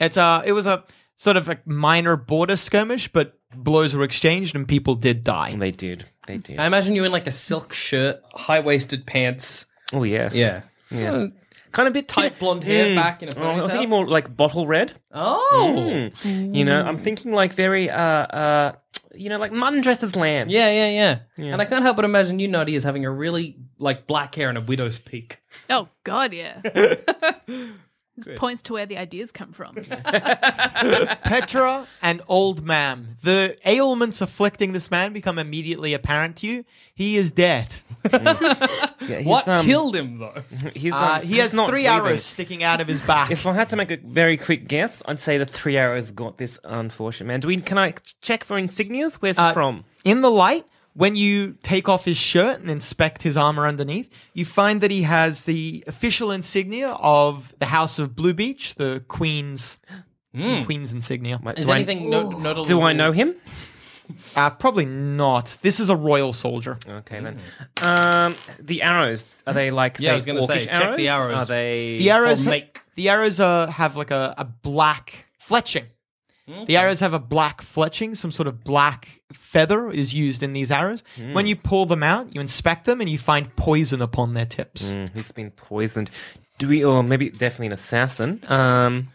It's 0.00 0.16
uh 0.16 0.42
it 0.44 0.52
was 0.52 0.66
a 0.66 0.82
sort 1.16 1.36
of 1.36 1.48
a 1.48 1.58
minor 1.66 2.16
border 2.16 2.56
skirmish, 2.56 3.06
but 3.12 3.38
blows 3.54 3.94
were 3.94 4.02
exchanged 4.04 4.56
and 4.56 4.66
people 4.66 4.94
did 4.96 5.22
die. 5.22 5.54
They 5.56 5.70
did. 5.70 6.06
They 6.26 6.38
did. 6.38 6.58
I 6.58 6.66
imagine 6.66 6.94
you 6.96 7.04
in 7.04 7.12
like 7.12 7.26
a 7.26 7.32
silk 7.32 7.72
shirt, 7.74 8.20
high 8.34 8.60
waisted 8.60 9.06
pants. 9.06 9.66
oh, 9.92 10.02
yes. 10.04 10.34
Yeah. 10.34 10.62
Yes. 10.90 11.28
Kind 11.72 11.88
of 11.88 11.92
a 11.92 11.94
bit 11.94 12.08
Tight 12.08 12.38
blonde 12.38 12.62
hair 12.64 12.86
Mm. 12.86 12.94
back 12.96 13.22
in 13.22 13.28
a 13.28 13.32
Oh, 13.36 13.42
I 13.42 13.60
was 13.60 13.66
ponytail. 13.66 13.70
thinking 13.72 13.88
more 13.90 14.06
like 14.06 14.34
bottle 14.36 14.66
red. 14.66 14.92
Oh. 15.12 16.10
Mm. 16.22 16.54
You 16.56 16.64
know, 16.64 16.80
I'm 16.80 16.98
thinking 16.98 17.32
like 17.32 17.52
very, 17.54 17.90
uh, 17.90 17.98
uh, 18.00 18.72
you 19.16 19.28
know, 19.28 19.38
like 19.38 19.52
mutton 19.52 19.80
dressed 19.80 20.02
as 20.02 20.16
lamb. 20.16 20.48
Yeah, 20.48 20.70
yeah, 20.70 20.88
yeah, 20.88 21.18
Yeah. 21.36 21.52
And 21.52 21.62
I 21.62 21.64
can't 21.64 21.82
help 21.82 21.96
but 21.96 22.04
imagine 22.04 22.38
you, 22.38 22.48
Noddy, 22.48 22.76
as 22.76 22.84
having 22.84 23.04
a 23.04 23.10
really 23.10 23.56
like 23.78 24.06
black 24.06 24.34
hair 24.34 24.48
and 24.48 24.58
a 24.58 24.60
widow's 24.60 24.98
peak. 24.98 25.40
Oh 25.70 25.88
God, 26.04 26.32
yeah. 26.32 26.60
This 28.16 28.38
points 28.38 28.62
to 28.62 28.72
where 28.74 28.86
the 28.86 28.96
ideas 28.98 29.32
come 29.32 29.52
from. 29.52 29.74
Petra 31.24 31.86
and 32.02 32.22
Old 32.28 32.64
Mam. 32.64 33.16
The 33.22 33.56
ailments 33.64 34.20
afflicting 34.20 34.72
this 34.72 34.90
man 34.90 35.12
become 35.12 35.38
immediately 35.38 35.94
apparent 35.94 36.36
to 36.36 36.46
you. 36.46 36.64
He 36.94 37.16
is 37.16 37.30
dead. 37.30 37.74
Yeah, 39.06 39.18
he's, 39.18 39.26
What 39.26 39.46
um, 39.48 39.64
killed 39.66 39.94
him 39.94 40.18
though? 40.18 40.42
He's, 40.74 40.92
Uh, 40.92 40.96
um, 40.96 41.22
he 41.22 41.34
he's 41.34 41.42
has 41.42 41.54
not 41.54 41.68
three 41.68 41.82
breathing. 41.82 42.06
arrows 42.06 42.24
sticking 42.24 42.62
out 42.62 42.80
of 42.80 42.88
his 42.88 43.00
back. 43.00 43.30
If 43.30 43.44
I 43.44 43.52
had 43.52 43.68
to 43.70 43.76
make 43.76 43.90
a 43.90 43.98
very 43.98 44.38
quick 44.38 44.66
guess, 44.66 45.02
I'd 45.04 45.20
say 45.20 45.36
the 45.36 45.44
three 45.44 45.76
arrows 45.76 46.10
got 46.10 46.38
this 46.38 46.58
unfortunate 46.64 47.26
man. 47.26 47.40
Do 47.40 47.48
we? 47.48 47.58
Can 47.58 47.76
I 47.76 47.94
check 48.22 48.44
for 48.44 48.56
insignias? 48.58 49.16
Where's 49.16 49.38
Uh, 49.38 49.48
he 49.48 49.52
from? 49.54 49.84
In 50.04 50.22
the 50.22 50.30
light, 50.30 50.64
When 50.96 51.16
you 51.16 51.56
take 51.64 51.88
off 51.88 52.04
his 52.04 52.16
shirt 52.16 52.60
and 52.60 52.70
inspect 52.70 53.22
his 53.22 53.36
armor 53.36 53.66
underneath, 53.66 54.08
you 54.32 54.44
find 54.44 54.80
that 54.80 54.92
he 54.92 55.02
has 55.02 55.42
the 55.42 55.82
official 55.88 56.30
insignia 56.30 56.90
of 56.90 57.52
the 57.58 57.66
House 57.66 57.98
of 57.98 58.14
Blue 58.14 58.32
Beach, 58.32 58.76
the 58.76 59.04
Queen's 59.08 59.78
Queen's 60.32 60.92
insignia. 60.92 61.40
Is 61.56 61.66
do 61.66 61.72
I- 61.72 61.76
anything 61.76 62.10
no- 62.10 62.28
notable? 62.30 62.64
Do 62.64 62.80
I 62.82 62.92
know 62.92 63.12
him? 63.12 63.34
Uh, 64.36 64.50
probably 64.50 64.84
not. 64.84 65.56
This 65.62 65.80
is 65.80 65.88
a 65.90 65.96
royal 65.96 66.32
soldier. 66.32 66.76
Okay 66.88 67.20
then. 67.20 67.38
Um, 67.78 68.36
the 68.60 68.82
arrows 68.82 69.42
are 69.46 69.54
they 69.54 69.70
like 69.70 69.98
Yeah, 69.98 70.12
I 70.12 70.14
was 70.16 70.26
gonna 70.26 70.46
say, 70.46 70.58
orcish 70.58 70.64
check 70.66 70.74
arrows? 70.82 70.96
the 70.98 71.08
arrows. 71.08 71.36
Are 71.42 71.44
they 71.46 71.98
The 71.98 72.10
arrows, 72.10 72.46
Or 72.46 72.50
make- 72.50 72.80
the 72.96 73.08
arrows 73.08 73.40
uh, 73.40 73.66
have 73.68 73.96
like 73.96 74.10
a, 74.10 74.34
a 74.36 74.44
black 74.44 75.24
fletching. 75.42 75.84
The 76.46 76.76
arrows 76.76 77.00
have 77.00 77.14
a 77.14 77.18
black 77.18 77.62
fletching, 77.62 78.16
some 78.16 78.30
sort 78.30 78.46
of 78.46 78.62
black 78.62 79.22
feather 79.32 79.90
is 79.90 80.12
used 80.12 80.42
in 80.42 80.52
these 80.52 80.70
arrows. 80.70 81.02
When 81.32 81.46
you 81.46 81.56
pull 81.56 81.86
them 81.86 82.02
out, 82.02 82.34
you 82.34 82.40
inspect 82.40 82.84
them 82.84 83.00
and 83.00 83.08
you 83.08 83.18
find 83.18 83.54
poison 83.56 84.02
upon 84.02 84.34
their 84.34 84.44
tips. 84.46 84.92
Mm, 84.92 85.08
he's 85.14 85.32
been 85.32 85.50
poisoned. 85.52 86.10
Do 86.58 86.68
we, 86.68 86.84
or 86.84 87.02
maybe 87.02 87.30
definitely 87.30 87.66
an 87.68 87.72
assassin? 87.72 88.40
Um, 88.48 89.08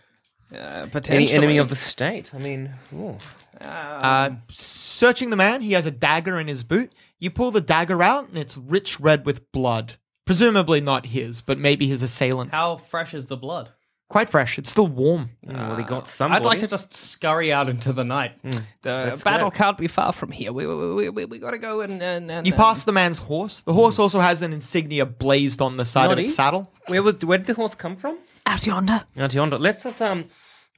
Uh, 0.51 0.88
any 1.09 1.31
enemy 1.31 1.57
of 1.57 1.69
the 1.69 1.75
state? 1.75 2.31
I 2.33 2.39
mean, 2.39 2.74
ooh. 2.91 3.15
Uh, 3.62 4.31
searching 4.50 5.29
the 5.29 5.36
man, 5.36 5.62
he 5.62 5.74
has 5.74 5.86
a 5.86 5.91
dagger 5.91 6.39
in 6.39 6.48
his 6.48 6.63
boot. 6.63 6.91
You 7.19 7.29
pull 7.29 7.51
the 7.51 7.62
dagger 7.62 8.01
out 8.01 8.29
and 8.29 8.38
it's 8.38 8.57
rich 8.57 9.00
red 9.00 9.25
with 9.27 9.51
blood. 9.51 9.93
Presumably 10.25 10.81
not 10.81 11.05
his, 11.05 11.41
but 11.41 11.59
maybe 11.59 11.88
his 11.88 12.01
assailant's. 12.01 12.53
How 12.55 12.77
fresh 12.77 13.13
is 13.13 13.27
the 13.27 13.38
blood? 13.38 13.69
Quite 14.10 14.28
fresh. 14.28 14.58
It's 14.58 14.72
still 14.72 14.88
warm. 14.88 15.30
Mm, 15.46 15.68
well, 15.70 15.75
he 15.78 15.84
got 15.84 16.08
somebody. 16.08 16.42
I'd 16.44 16.46
like 16.48 16.60
to 16.62 16.68
just 16.68 16.96
scurry 16.96 17.54
out 17.54 17.70
into 17.70 17.94
the 17.94 18.04
night. 18.04 18.32
the 18.42 18.63
let's 18.82 19.22
battle 19.24 19.51
go. 19.51 19.56
can't 19.56 19.78
be 19.78 19.86
far 19.88 20.12
from 20.13 20.32
here. 20.32 20.51
We 20.51 20.66
we 20.66 20.94
we, 20.96 21.10
we, 21.10 21.25
we 21.25 21.38
got 21.38 21.51
to 21.51 21.60
go 21.60 21.82
and 21.82 22.01
and, 22.01 22.32
and 22.32 22.48
You 22.48 22.54
and- 22.54 22.60
pass 22.60 22.84
the 22.86 22.92
man's 22.92 23.20
horse. 23.20 23.62
The 23.62 23.74
horse 23.74 24.00
also 24.00 24.20
has 24.20 24.42
an 24.42 24.51
insignia 24.51 25.06
blazed 25.06 25.62
on 25.62 25.78
the 25.78 25.86
side 25.86 26.08
Noddy? 26.10 26.24
of 26.24 26.25
its 26.25 26.36
saddle. 26.36 26.74
Where, 26.88 27.04
was, 27.04 27.24
where 27.24 27.38
did 27.38 27.46
the 27.48 27.54
horse 27.54 27.75
come 27.75 27.96
from? 27.96 28.18
Out 28.48 28.66
yonder. 28.66 29.06
Out 29.16 29.34
yonder. 29.34 29.60
Let's 29.60 29.84
just 29.84 30.01
um. 30.01 30.25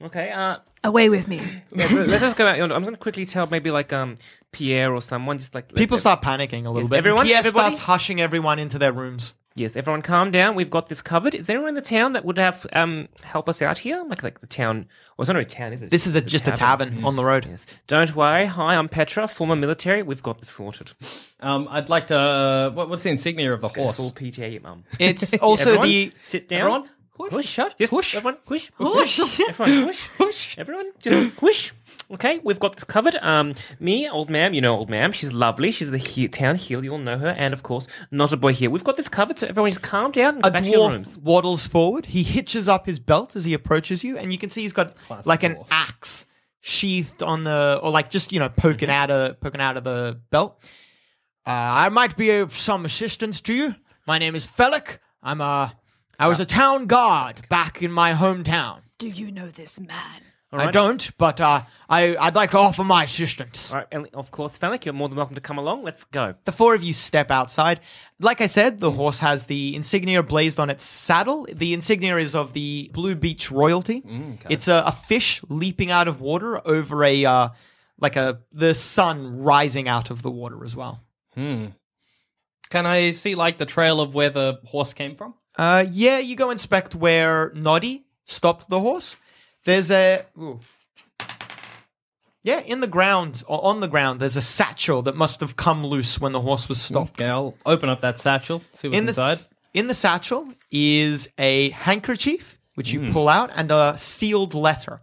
Okay. 0.02 0.30
Uh, 0.30 0.56
Away 0.84 1.08
with 1.08 1.26
me. 1.28 1.36
yeah, 1.74 1.86
let's 1.90 2.20
just 2.20 2.36
go 2.36 2.46
out 2.46 2.58
yonder. 2.58 2.74
I'm 2.74 2.82
just 2.82 2.88
gonna 2.88 2.96
quickly 2.98 3.24
tell 3.24 3.46
maybe 3.46 3.70
like 3.70 3.94
um 3.94 4.16
Pierre 4.50 4.92
or 4.92 5.00
someone 5.00 5.38
just 5.38 5.54
like 5.54 5.72
People 5.74 5.96
start 5.96 6.20
panicking 6.20 6.66
a 6.66 6.68
little 6.68 6.80
Yes, 6.80 6.88
bit. 6.88 6.98
everyone? 6.98 7.24
Pierre 7.24 7.38
Everybody? 7.38 7.76
starts 7.76 7.78
hushing 7.78 8.20
everyone 8.20 8.58
into 8.58 8.78
their 8.78 8.92
rooms. 8.92 9.32
Yes, 9.54 9.76
everyone, 9.76 10.02
calm 10.02 10.30
down. 10.30 10.54
We've 10.54 10.70
got 10.70 10.88
this 10.88 11.02
covered. 11.02 11.34
Is 11.34 11.46
there 11.46 11.56
anyone 11.56 11.70
in 11.70 11.74
the 11.74 11.82
town 11.82 12.14
that 12.14 12.24
would 12.24 12.38
have 12.38 12.66
um 12.72 13.08
help 13.22 13.48
us 13.48 13.60
out 13.60 13.78
here? 13.78 14.02
Like 14.08 14.22
like 14.22 14.40
the 14.40 14.46
town. 14.46 14.86
Well, 15.16 15.24
it's 15.24 15.28
not 15.28 15.34
really 15.34 15.46
a 15.46 15.48
town, 15.50 15.72
is 15.72 15.82
it? 15.82 15.90
This 15.90 16.06
is 16.06 16.14
a, 16.14 16.18
It's 16.18 16.32
just 16.32 16.46
a 16.48 16.52
tavern 16.52 17.04
on 17.04 17.16
the 17.16 17.24
road. 17.24 17.46
Yes. 17.48 17.66
Don't 17.86 18.14
worry. 18.16 18.46
Hi, 18.46 18.76
I'm 18.76 18.88
Petra, 18.88 19.28
former 19.28 19.56
military. 19.56 20.02
We've 20.02 20.22
got 20.22 20.38
this 20.40 20.48
sorted. 20.48 20.92
Um, 21.40 21.68
I'd 21.70 21.88
like 21.90 22.06
to. 22.06 22.18
Uh, 22.18 22.70
what, 22.70 22.88
what's 22.88 23.02
the 23.02 23.10
insignia 23.10 23.52
of 23.52 23.60
the 23.60 23.68
Go 23.68 23.84
horse? 23.84 23.96
Full 23.96 24.10
PTA, 24.12 24.62
mum. 24.62 24.84
It's 24.98 25.34
also 25.42 25.62
everyone, 25.64 25.88
the 25.88 26.12
sit 26.22 26.48
down. 26.48 26.60
Everyone, 26.60 26.88
Hush. 27.30 27.46
shut. 27.46 27.74
Yes, 27.78 27.92
Whoosh. 27.92 28.14
everyone, 28.14 28.38
whoosh. 28.48 28.70
Whoosh. 28.78 29.18
Whoosh. 29.18 29.40
Everyone, 29.48 29.86
whoosh. 29.86 30.06
Whoosh. 30.18 30.58
Everyone, 30.58 30.90
just 31.00 31.34
whoosh. 31.42 31.72
Okay, 32.10 32.40
we've 32.44 32.58
got 32.60 32.74
this 32.74 32.84
covered. 32.84 33.16
Um, 33.16 33.54
me, 33.80 34.08
old 34.08 34.28
ma'am, 34.28 34.52
you 34.54 34.60
know 34.60 34.76
old 34.76 34.90
ma'am. 34.90 35.12
She's 35.12 35.32
lovely. 35.32 35.70
She's 35.70 35.90
the 35.90 35.98
he- 35.98 36.28
town 36.28 36.56
heel. 36.56 36.84
You 36.84 36.92
all 36.92 36.98
know 36.98 37.16
her. 37.18 37.28
And 37.28 37.54
of 37.54 37.62
course, 37.62 37.86
not 38.10 38.32
a 38.32 38.36
boy 38.36 38.52
here. 38.52 38.68
We've 38.70 38.84
got 38.84 38.96
this 38.96 39.08
covered, 39.08 39.38
so 39.38 39.46
everyone 39.46 39.70
just 39.70 39.82
calm 39.82 40.10
down 40.12 40.36
and 40.36 40.44
a 40.46 40.50
back 40.50 40.62
to 40.62 40.68
your 40.68 40.88
dwarf 40.90 40.92
rooms. 40.92 41.18
waddles 41.18 41.66
forward. 41.66 42.04
He 42.06 42.22
hitches 42.22 42.68
up 42.68 42.84
his 42.86 42.98
belt 42.98 43.34
as 43.36 43.44
he 43.44 43.54
approaches 43.54 44.04
you, 44.04 44.18
and 44.18 44.30
you 44.32 44.36
can 44.38 44.50
see 44.50 44.60
he's 44.62 44.72
got 44.74 44.94
like 45.24 45.42
an 45.42 45.54
dwarf. 45.54 45.66
axe 45.70 46.26
sheathed 46.60 47.22
on 47.22 47.44
the, 47.44 47.80
or 47.82 47.90
like 47.90 48.10
just 48.10 48.30
you 48.32 48.38
know 48.40 48.48
poking 48.48 48.90
out 48.90 49.10
of 49.10 49.40
poking 49.40 49.60
out 49.60 49.76
of 49.78 49.84
the 49.84 50.20
belt. 50.30 50.58
Uh, 51.46 51.50
I 51.50 51.88
might 51.88 52.16
be 52.16 52.30
of 52.30 52.56
some 52.56 52.84
assistance 52.84 53.40
to 53.42 53.54
you. 53.54 53.74
My 54.06 54.18
name 54.18 54.34
is 54.34 54.46
Felix. 54.46 54.98
I'm 55.22 55.40
a, 55.40 55.72
I 56.18 56.28
was 56.28 56.40
a 56.40 56.46
town 56.46 56.86
guard 56.86 57.48
back 57.48 57.82
in 57.82 57.90
my 57.90 58.12
hometown. 58.14 58.80
Do 58.98 59.08
you 59.08 59.30
know 59.30 59.48
this 59.48 59.80
man? 59.80 60.22
I 60.54 60.70
don't, 60.70 61.16
but 61.16 61.40
uh, 61.40 61.62
I 61.88 62.14
I'd 62.16 62.34
like 62.34 62.50
to 62.50 62.58
offer 62.58 62.84
my 62.84 63.04
assistance. 63.04 63.72
All 63.72 63.78
right, 63.78 63.86
and 63.90 64.06
of 64.12 64.30
course, 64.30 64.56
Fennec, 64.58 64.84
you're 64.84 64.92
more 64.92 65.08
than 65.08 65.16
welcome 65.16 65.34
to 65.34 65.40
come 65.40 65.56
along. 65.56 65.82
Let's 65.82 66.04
go. 66.04 66.34
The 66.44 66.52
four 66.52 66.74
of 66.74 66.82
you 66.82 66.92
step 66.92 67.30
outside. 67.30 67.80
Like 68.20 68.42
I 68.42 68.46
said, 68.46 68.78
the 68.78 68.90
horse 68.90 69.18
has 69.20 69.46
the 69.46 69.74
insignia 69.74 70.22
blazed 70.22 70.60
on 70.60 70.68
its 70.68 70.84
saddle. 70.84 71.46
The 71.50 71.72
insignia 71.72 72.18
is 72.18 72.34
of 72.34 72.52
the 72.52 72.90
Blue 72.92 73.14
Beach 73.14 73.50
royalty. 73.50 74.02
It's 74.50 74.68
a, 74.68 74.82
a 74.86 74.92
fish 74.92 75.40
leaping 75.48 75.90
out 75.90 76.06
of 76.06 76.20
water 76.20 76.60
over 76.68 77.02
a 77.02 77.24
uh, 77.24 77.48
like 77.98 78.16
a 78.16 78.40
the 78.52 78.74
sun 78.74 79.42
rising 79.42 79.88
out 79.88 80.10
of 80.10 80.20
the 80.20 80.30
water 80.30 80.64
as 80.64 80.76
well. 80.76 81.00
Hmm. 81.34 81.68
Can 82.68 82.84
I 82.84 83.12
see 83.12 83.34
like 83.34 83.56
the 83.56 83.66
trail 83.66 84.02
of 84.02 84.14
where 84.14 84.30
the 84.30 84.60
horse 84.66 84.92
came 84.92 85.16
from? 85.16 85.34
Uh, 85.56 85.84
yeah, 85.90 86.18
you 86.18 86.34
go 86.36 86.50
inspect 86.50 86.94
where 86.94 87.52
Noddy 87.54 88.04
stopped 88.24 88.68
the 88.70 88.80
horse. 88.80 89.16
There's 89.64 89.90
a 89.90 90.24
ooh. 90.38 90.60
yeah 92.42 92.60
in 92.60 92.80
the 92.80 92.86
ground 92.86 93.42
or 93.46 93.64
on 93.64 93.80
the 93.80 93.88
ground. 93.88 94.20
There's 94.20 94.36
a 94.36 94.42
satchel 94.42 95.02
that 95.02 95.16
must 95.16 95.40
have 95.40 95.56
come 95.56 95.84
loose 95.86 96.20
when 96.20 96.32
the 96.32 96.40
horse 96.40 96.68
was 96.68 96.80
stopped. 96.80 97.20
Okay, 97.22 97.28
I'll 97.30 97.54
open 97.66 97.88
up 97.88 98.00
that 98.00 98.18
satchel. 98.18 98.62
See 98.72 98.88
what's 98.88 98.98
in 98.98 99.04
the 99.06 99.10
inside. 99.10 99.32
s- 99.32 99.48
in 99.74 99.86
the 99.86 99.94
satchel 99.94 100.48
is 100.70 101.28
a 101.38 101.70
handkerchief 101.70 102.58
which 102.74 102.92
you 102.92 103.12
pull 103.12 103.28
out 103.28 103.50
and 103.54 103.70
a 103.70 103.94
sealed 103.98 104.54
letter. 104.54 105.00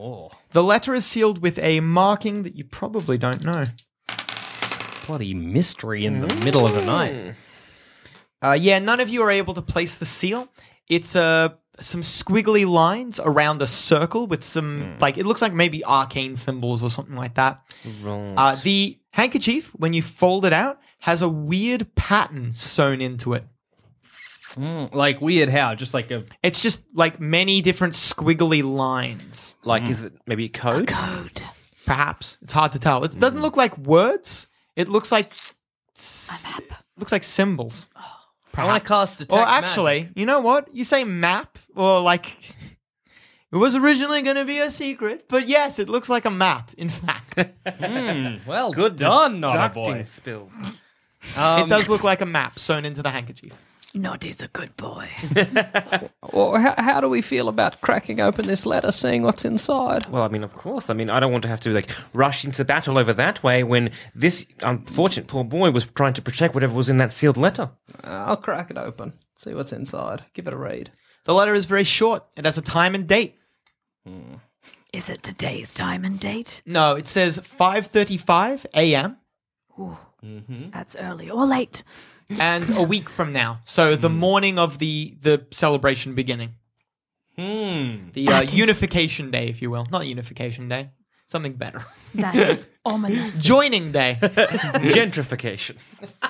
Oh, 0.00 0.30
The 0.52 0.62
letter 0.62 0.94
is 0.94 1.04
sealed 1.06 1.38
with 1.40 1.58
a 1.58 1.80
marking 1.80 2.42
that 2.42 2.54
you 2.56 2.64
probably 2.64 3.16
don't 3.18 3.44
know. 3.44 3.62
bloody 5.06 5.34
mystery 5.34 6.04
in 6.06 6.20
the 6.26 6.34
middle 6.36 6.66
of 6.66 6.74
the 6.74 6.82
night. 6.84 7.34
Uh, 8.44 8.52
yeah, 8.52 8.78
none 8.78 9.00
of 9.00 9.08
you 9.08 9.22
are 9.22 9.30
able 9.30 9.54
to 9.54 9.62
place 9.62 9.94
the 9.96 10.04
seal. 10.04 10.48
It's 10.88 11.16
uh, 11.16 11.50
some 11.80 12.02
squiggly 12.02 12.68
lines 12.68 13.18
around 13.18 13.62
a 13.62 13.66
circle 13.66 14.26
with 14.26 14.44
some, 14.44 14.98
like, 15.00 15.16
it 15.16 15.24
looks 15.24 15.40
like 15.40 15.54
maybe 15.54 15.82
arcane 15.84 16.36
symbols 16.36 16.82
or 16.82 16.90
something 16.90 17.16
like 17.16 17.34
that. 17.34 17.62
Right. 18.02 18.34
Uh, 18.36 18.54
the 18.62 18.98
handkerchief, 19.10 19.70
when 19.74 19.94
you 19.94 20.02
fold 20.02 20.44
it 20.44 20.52
out, 20.52 20.78
has 20.98 21.22
a 21.22 21.28
weird 21.28 21.94
pattern 21.94 22.52
sewn 22.52 23.00
into 23.00 23.32
it. 23.32 23.44
Mm, 24.56 24.94
like 24.94 25.20
weird 25.20 25.48
how? 25.48 25.74
Just 25.74 25.94
like 25.94 26.10
a 26.12 26.24
It's 26.42 26.60
just 26.60 26.84
like 26.94 27.18
many 27.18 27.60
different 27.60 27.94
squiggly 27.94 28.62
lines. 28.62 29.56
like, 29.64 29.88
is 29.88 30.02
it 30.02 30.12
maybe 30.26 30.44
a 30.44 30.48
code? 30.48 30.86
Code. 30.86 31.42
Perhaps 31.86 32.38
it's 32.40 32.52
hard 32.52 32.72
to 32.72 32.78
tell. 32.78 33.04
It 33.04 33.18
doesn't 33.18 33.40
look 33.42 33.56
like 33.56 33.76
words. 33.78 34.46
It 34.76 34.88
looks 34.88 35.10
like 35.10 35.32
looks 36.96 37.10
like 37.12 37.24
symbols. 37.24 37.90
I 38.56 38.64
want 38.64 38.82
to 38.82 38.88
Perhaps. 38.88 39.10
cast 39.12 39.16
detect 39.18 39.32
Or 39.32 39.40
actually, 39.46 40.08
you 40.14 40.26
know 40.26 40.40
what? 40.40 40.74
You 40.74 40.84
say 40.84 41.04
map, 41.04 41.58
or 41.74 42.00
like 42.00 42.26
it 43.52 43.56
was 43.56 43.74
originally 43.74 44.22
going 44.22 44.36
to 44.36 44.44
be 44.44 44.58
a 44.58 44.70
secret, 44.70 45.26
but 45.28 45.48
yes, 45.48 45.78
it 45.78 45.88
looks 45.88 46.08
like 46.08 46.24
a 46.24 46.30
map. 46.30 46.70
In 46.78 46.88
fact, 46.88 47.38
it 47.38 47.54
magic. 47.80 48.40
Hmm, 48.42 48.48
well, 48.48 48.72
Good 48.72 48.96
done, 48.96 49.40
not 49.40 49.70
a 49.70 49.74
boy. 49.74 50.02
spill. 50.04 50.50
Um, 51.36 51.68
does 51.68 51.88
look 51.88 52.04
like 52.04 52.20
a 52.20 52.26
map 52.26 52.58
sewn 52.58 52.84
into 52.84 53.02
the 53.02 53.10
handkerchief. 53.10 53.52
Noddy's 53.94 54.42
a 54.42 54.48
good 54.48 54.76
boy. 54.76 55.08
Well, 56.32 56.56
how, 56.56 56.74
how 56.78 57.00
do 57.00 57.08
we 57.08 57.22
feel 57.22 57.48
about 57.48 57.80
cracking 57.80 58.18
open 58.18 58.46
this 58.48 58.66
letter, 58.66 58.90
seeing 58.90 59.22
what's 59.22 59.44
inside? 59.44 60.06
Well, 60.06 60.22
I 60.22 60.28
mean, 60.28 60.42
of 60.42 60.54
course. 60.54 60.90
I 60.90 60.94
mean, 60.94 61.10
I 61.10 61.20
don't 61.20 61.30
want 61.30 61.42
to 61.42 61.48
have 61.48 61.60
to 61.60 61.70
like 61.70 61.90
rush 62.12 62.44
into 62.44 62.64
battle 62.64 62.98
over 62.98 63.12
that 63.12 63.42
way 63.44 63.62
when 63.62 63.90
this 64.16 64.46
unfortunate 64.62 65.28
poor 65.28 65.44
boy 65.44 65.70
was 65.70 65.84
trying 65.84 66.14
to 66.14 66.22
protect 66.22 66.54
whatever 66.54 66.74
was 66.74 66.88
in 66.88 66.96
that 66.96 67.12
sealed 67.12 67.36
letter. 67.36 67.70
Uh, 68.02 68.24
I'll 68.26 68.36
crack 68.36 68.70
it 68.70 68.78
open, 68.78 69.12
see 69.36 69.54
what's 69.54 69.72
inside, 69.72 70.24
give 70.32 70.48
it 70.48 70.54
a 70.54 70.56
read. 70.56 70.90
The 71.24 71.34
letter 71.34 71.54
is 71.54 71.66
very 71.66 71.84
short. 71.84 72.24
It 72.36 72.46
has 72.46 72.58
a 72.58 72.62
time 72.62 72.96
and 72.96 73.06
date. 73.06 73.36
Hmm. 74.04 74.36
Is 74.92 75.08
it 75.08 75.22
today's 75.22 75.72
time 75.72 76.04
and 76.04 76.18
date? 76.18 76.62
No, 76.66 76.96
it 76.96 77.06
says 77.06 77.38
5:35 77.38 78.66
a.m. 78.74 79.18
Ooh, 79.78 79.96
mm-hmm. 80.24 80.70
That's 80.70 80.96
early 80.96 81.30
or 81.30 81.46
late. 81.46 81.84
And 82.30 82.76
a 82.76 82.82
week 82.82 83.08
from 83.08 83.32
now. 83.32 83.60
So 83.64 83.96
the 83.96 84.10
morning 84.10 84.58
of 84.58 84.78
the 84.78 85.16
the 85.20 85.46
celebration 85.50 86.14
beginning. 86.14 86.50
Hmm. 87.36 88.00
The 88.12 88.28
uh, 88.28 88.30
That 88.30 88.44
is- 88.44 88.54
unification 88.54 89.30
day, 89.30 89.48
if 89.48 89.60
you 89.60 89.68
will. 89.70 89.86
Not 89.90 90.06
unification 90.06 90.68
day. 90.68 90.90
Something 91.26 91.54
better. 91.54 91.84
That 92.14 92.34
is 92.36 92.60
ominous. 92.84 93.42
Joining 93.42 93.90
day. 93.92 94.18
Gentrification. 94.22 95.76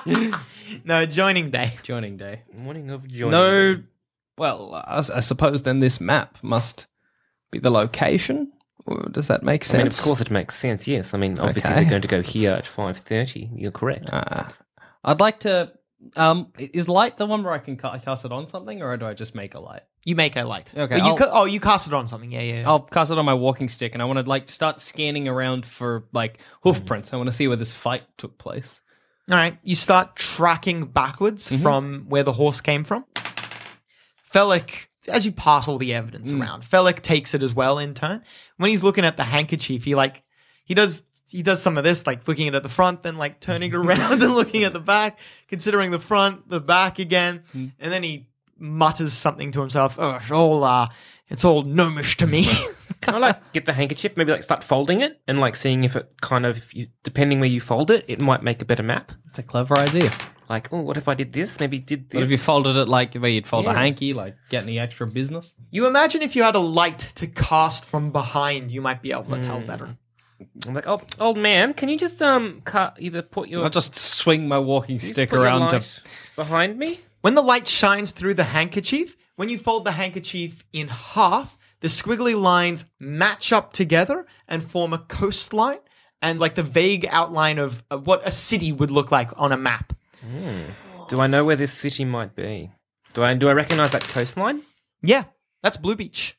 no, 0.85 1.05
joining 1.05 1.51
day. 1.51 1.73
Joining 1.83 2.17
day. 2.17 2.41
Morning 2.57 2.89
of 2.89 3.07
joining. 3.07 3.31
No. 3.31 3.83
Well, 4.37 4.73
I, 4.73 4.97
I 5.13 5.19
suppose 5.19 5.61
then 5.63 5.79
this 5.79 5.99
map 6.01 6.37
must 6.41 6.87
be 7.51 7.59
the 7.59 7.69
location. 7.69 8.51
Or 8.87 9.03
does 9.11 9.27
that 9.27 9.43
make 9.43 9.65
I 9.73 9.77
mean, 9.77 9.87
of 9.87 9.93
sense? 9.93 10.05
course, 10.05 10.21
it 10.21 10.31
makes 10.31 10.55
sense. 10.55 10.87
Yes, 10.87 11.13
I 11.13 11.17
mean, 11.17 11.39
obviously, 11.39 11.71
Okay. 11.73 11.81
they're 11.81 11.89
going 11.89 12.01
to 12.03 12.07
go 12.07 12.21
here 12.21 12.51
at 12.51 12.65
five 12.67 12.97
thirty. 12.97 13.49
You're 13.55 13.71
correct. 13.71 14.09
Uh, 14.11 14.45
I'd 15.03 15.19
like 15.19 15.39
to. 15.41 15.71
Um, 16.15 16.51
is 16.57 16.87
light 16.87 17.17
the 17.17 17.25
one 17.25 17.43
where 17.43 17.53
I 17.53 17.57
can 17.57 17.77
ca- 17.77 17.97
cast 17.99 18.25
it 18.25 18.31
on 18.31 18.47
something, 18.47 18.81
or 18.81 18.95
do 18.97 19.05
I 19.05 19.13
just 19.13 19.33
make 19.33 19.55
a 19.55 19.59
light? 19.59 19.81
You 20.03 20.15
make 20.15 20.35
a 20.35 20.43
light. 20.43 20.71
Okay, 20.75 20.97
you 20.97 21.03
I'll- 21.03 21.17
ca- 21.17 21.29
oh, 21.31 21.45
you 21.45 21.59
cast 21.59 21.87
it 21.87 21.93
on 21.93 22.07
something. 22.07 22.31
Yeah, 22.31 22.41
yeah. 22.41 22.53
yeah. 22.61 22.69
I'll 22.69 22.81
cast 22.81 23.11
it 23.11 23.17
on 23.17 23.25
my 23.25 23.33
walking 23.33 23.69
stick, 23.69 23.93
and 23.93 24.01
I 24.01 24.05
want 24.05 24.19
to 24.19 24.29
like 24.29 24.49
start 24.49 24.79
scanning 24.79 25.27
around 25.27 25.65
for 25.65 26.05
like 26.13 26.39
hoof 26.61 26.79
hmm. 26.79 26.85
prints. 26.85 27.13
I 27.13 27.17
want 27.17 27.27
to 27.27 27.33
see 27.33 27.47
where 27.47 27.57
this 27.57 27.73
fight 27.73 28.03
took 28.17 28.37
place. 28.37 28.81
All 29.29 29.37
right, 29.37 29.57
you 29.63 29.73
start 29.73 30.15
tracking 30.15 30.85
backwards 30.85 31.49
mm-hmm. 31.49 31.63
from 31.63 32.05
where 32.07 32.23
the 32.23 32.33
horse 32.33 32.61
came 32.61 32.83
from. 32.83 33.05
Felix, 34.23 34.87
as 35.07 35.25
you 35.25 35.31
pass 35.31 35.67
all 35.67 35.79
the 35.79 35.95
evidence 35.95 36.31
mm. 36.31 36.39
around, 36.39 36.63
Felix 36.63 37.01
takes 37.01 37.33
it 37.33 37.41
as 37.41 37.53
well 37.53 37.79
in 37.79 37.95
turn. 37.95 38.21
When 38.57 38.69
he's 38.69 38.83
looking 38.83 39.05
at 39.05 39.17
the 39.17 39.23
handkerchief, 39.23 39.83
he 39.83 39.95
like 39.95 40.23
he 40.65 40.75
does 40.75 41.03
he 41.29 41.43
does 41.43 41.61
some 41.61 41.77
of 41.77 41.83
this, 41.83 42.05
like 42.05 42.27
looking 42.27 42.53
at 42.53 42.63
the 42.63 42.69
front, 42.69 43.03
then 43.03 43.17
like 43.17 43.39
turning 43.39 43.71
it 43.71 43.75
around 43.77 44.21
and 44.23 44.35
looking 44.35 44.63
at 44.63 44.73
the 44.73 44.79
back, 44.79 45.19
considering 45.47 45.91
the 45.91 45.99
front, 45.99 46.49
the 46.49 46.59
back 46.59 46.99
again, 46.99 47.43
and 47.53 47.73
then 47.79 48.03
he 48.03 48.27
mutters 48.57 49.13
something 49.13 49.51
to 49.51 49.59
himself. 49.61 49.97
Oh, 49.99 50.15
it's 50.15 50.31
all 50.31 50.63
uh, 50.63 50.89
it's 51.27 51.43
all 51.43 51.63
gnomish 51.63 52.17
to 52.17 52.27
me. 52.27 52.47
Can 53.01 53.15
I 53.15 53.17
like 53.17 53.53
get 53.53 53.65
the 53.65 53.73
handkerchief, 53.73 54.15
maybe 54.15 54.31
like 54.31 54.43
start 54.43 54.63
folding 54.63 55.01
it 55.01 55.19
and 55.27 55.39
like 55.39 55.55
seeing 55.55 55.83
if 55.83 55.95
it 55.95 56.09
kind 56.21 56.45
of, 56.45 56.57
if 56.57 56.73
you, 56.73 56.87
depending 57.03 57.39
where 57.39 57.49
you 57.49 57.59
fold 57.59 57.91
it, 57.91 58.05
it 58.07 58.19
might 58.19 58.43
make 58.43 58.61
a 58.61 58.65
better 58.65 58.83
map. 58.83 59.11
It's 59.29 59.39
a 59.39 59.43
clever 59.43 59.77
idea. 59.77 60.11
Like, 60.47 60.71
oh, 60.71 60.81
what 60.81 60.97
if 60.97 61.07
I 61.07 61.15
did 61.15 61.33
this? 61.33 61.59
Maybe 61.59 61.79
did 61.79 62.09
this. 62.09 62.19
What 62.19 62.23
if 62.25 62.31
you 62.31 62.37
folded 62.37 62.75
it 62.75 62.87
like 62.87 63.15
where 63.15 63.31
you'd 63.31 63.47
fold 63.47 63.65
a 63.65 63.73
hanky, 63.73 64.13
like 64.13 64.35
get 64.49 64.63
any 64.63 64.77
extra 64.77 65.07
business? 65.07 65.55
you 65.71 65.87
imagine 65.87 66.21
if 66.21 66.35
you 66.35 66.43
had 66.43 66.55
a 66.55 66.59
light 66.59 66.99
to 67.15 67.25
cast 67.25 67.85
from 67.85 68.11
behind, 68.11 68.69
you 68.69 68.81
might 68.81 69.01
be 69.01 69.11
able 69.11 69.23
to 69.23 69.41
tell 69.41 69.59
better. 69.61 69.97
I'm 70.67 70.73
like, 70.73 70.87
oh, 70.87 71.01
old 71.19 71.37
man, 71.37 71.73
can 71.73 71.89
you 71.89 71.97
just 71.97 72.21
um 72.21 72.61
cut 72.65 72.97
either 72.99 73.21
put 73.21 73.49
your 73.49 73.63
I'll 73.63 73.69
just 73.69 73.95
swing 73.95 74.47
my 74.47 74.59
walking 74.59 74.97
just 74.97 75.13
stick 75.13 75.29
put 75.29 75.37
your 75.37 75.43
around 75.45 75.69
to. 75.69 75.83
behind 76.35 76.77
me? 76.77 76.99
When 77.21 77.35
the 77.35 77.41
light 77.41 77.67
shines 77.67 78.11
through 78.11 78.35
the 78.35 78.43
handkerchief, 78.43 79.15
when 79.35 79.49
you 79.49 79.57
fold 79.57 79.85
the 79.85 79.91
handkerchief 79.91 80.63
in 80.73 80.87
half, 80.87 81.57
the 81.79 81.87
squiggly 81.87 82.39
lines 82.39 82.85
match 82.99 83.51
up 83.51 83.73
together 83.73 84.25
and 84.47 84.63
form 84.63 84.93
a 84.93 84.99
coastline 84.99 85.79
and 86.21 86.39
like 86.39 86.55
the 86.55 86.63
vague 86.63 87.07
outline 87.09 87.57
of, 87.59 87.83
of 87.89 88.07
what 88.07 88.27
a 88.27 88.31
city 88.31 88.71
would 88.71 88.91
look 88.91 89.11
like 89.11 89.29
on 89.39 89.51
a 89.51 89.57
map. 89.57 89.93
Do 91.07 91.19
I 91.19 91.27
know 91.27 91.45
where 91.45 91.55
this 91.55 91.71
city 91.71 92.05
might 92.05 92.35
be? 92.35 92.71
Do 93.13 93.23
I 93.23 93.33
do 93.35 93.47
I 93.47 93.53
recognize 93.53 93.91
that 93.91 94.03
coastline? 94.03 94.61
Yeah, 95.01 95.25
that's 95.61 95.77
Blue 95.77 95.95
Beach. 95.95 96.37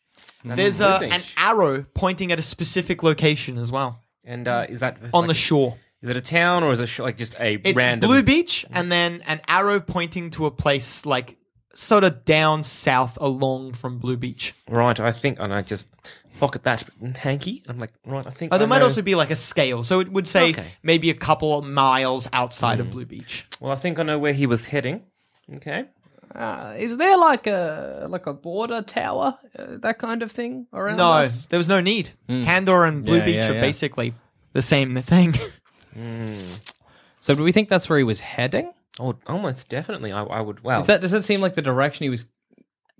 There's 0.54 0.78
Blue 0.78 0.86
uh, 0.86 1.00
an 1.02 1.22
arrow 1.36 1.84
pointing 1.94 2.30
at 2.32 2.38
a 2.38 2.42
specific 2.42 3.02
location 3.02 3.58
as 3.58 3.72
well 3.72 4.00
And 4.24 4.46
uh, 4.46 4.66
is 4.68 4.80
that 4.80 4.98
on 5.12 5.22
like, 5.22 5.28
the 5.28 5.34
shore. 5.34 5.76
Is 6.02 6.08
it 6.10 6.16
a 6.16 6.20
town 6.20 6.62
or 6.62 6.70
is 6.72 6.80
it 6.80 6.86
sh- 6.86 7.00
like 7.00 7.16
just 7.16 7.34
a 7.40 7.54
It's 7.64 7.76
random? 7.76 8.08
Blue 8.08 8.22
Beach 8.22 8.64
and 8.70 8.92
then 8.92 9.22
an 9.26 9.40
arrow 9.48 9.80
pointing 9.80 10.30
to 10.32 10.46
a 10.46 10.50
place 10.50 11.04
like 11.06 11.36
sort 11.74 12.04
of 12.04 12.24
down 12.24 12.62
south 12.64 13.18
along 13.20 13.72
from 13.72 13.98
Blue 13.98 14.16
Beach. 14.16 14.54
Right, 14.68 14.98
I 15.00 15.10
think, 15.12 15.38
and 15.40 15.52
I 15.52 15.62
just 15.62 15.88
pocket 16.38 16.62
that 16.64 16.84
hanky. 17.16 17.62
I'm 17.66 17.78
like, 17.78 17.92
right, 18.04 18.26
I 18.26 18.30
think. 18.30 18.52
Oh, 18.52 18.58
there 18.58 18.66
I 18.66 18.68
might 18.68 18.78
know- 18.78 18.84
also 18.84 19.02
be 19.02 19.14
like 19.14 19.30
a 19.30 19.36
scale. 19.36 19.82
So 19.84 20.00
it 20.00 20.10
would 20.12 20.26
say 20.26 20.50
Okay. 20.50 20.66
maybe 20.82 21.08
a 21.10 21.14
couple 21.14 21.58
of 21.58 21.64
miles 21.64 22.28
outside 22.32 22.78
of 22.80 22.90
Blue 22.90 23.04
Beach. 23.06 23.46
Well, 23.60 23.72
I 23.72 23.76
think 23.76 23.98
I 23.98 24.02
know 24.04 24.18
where 24.18 24.32
he 24.34 24.46
was 24.46 24.66
heading. 24.66 25.02
Okay. 25.56 25.84
Uh, 26.36 26.74
is 26.76 26.96
there 26.98 27.16
like 27.16 27.46
a 27.46 28.06
like 28.08 28.26
a 28.26 28.34
border 28.34 28.82
tower, 28.82 29.38
uh, 29.58 29.78
that 29.78 29.98
kind 29.98 30.22
of 30.22 30.30
thing 30.30 30.66
around 30.72 30.98
No, 30.98 31.10
us? 31.12 31.46
there 31.46 31.58
was 31.58 31.68
no 31.68 31.80
need. 31.80 32.10
Candor 32.28 32.84
and 32.84 33.04
Blue 33.04 33.16
Yeah, 33.18 33.24
Beach 33.24 33.34
yeah, 33.36 33.50
are 33.50 33.54
yeah. 33.54 33.60
basically 33.60 34.12
the 34.52 34.62
same 34.62 35.00
thing. 35.02 35.34
So 37.20 37.34
do 37.34 37.42
we 37.42 37.52
think 37.52 37.68
that's 37.68 37.88
where 37.88 37.98
he 37.98 38.04
was 38.04 38.20
heading? 38.20 38.72
Oh, 39.00 39.16
almost 39.26 39.68
definitely. 39.68 40.12
I, 40.12 40.22
I 40.22 40.40
would. 40.40 40.62
Well, 40.62 40.80
Is 40.80 40.86
that 40.86 41.00
does 41.00 41.10
that 41.10 41.24
seem 41.24 41.40
like 41.40 41.54
the 41.54 41.62
direction 41.62 42.04
he 42.04 42.10
was 42.10 42.26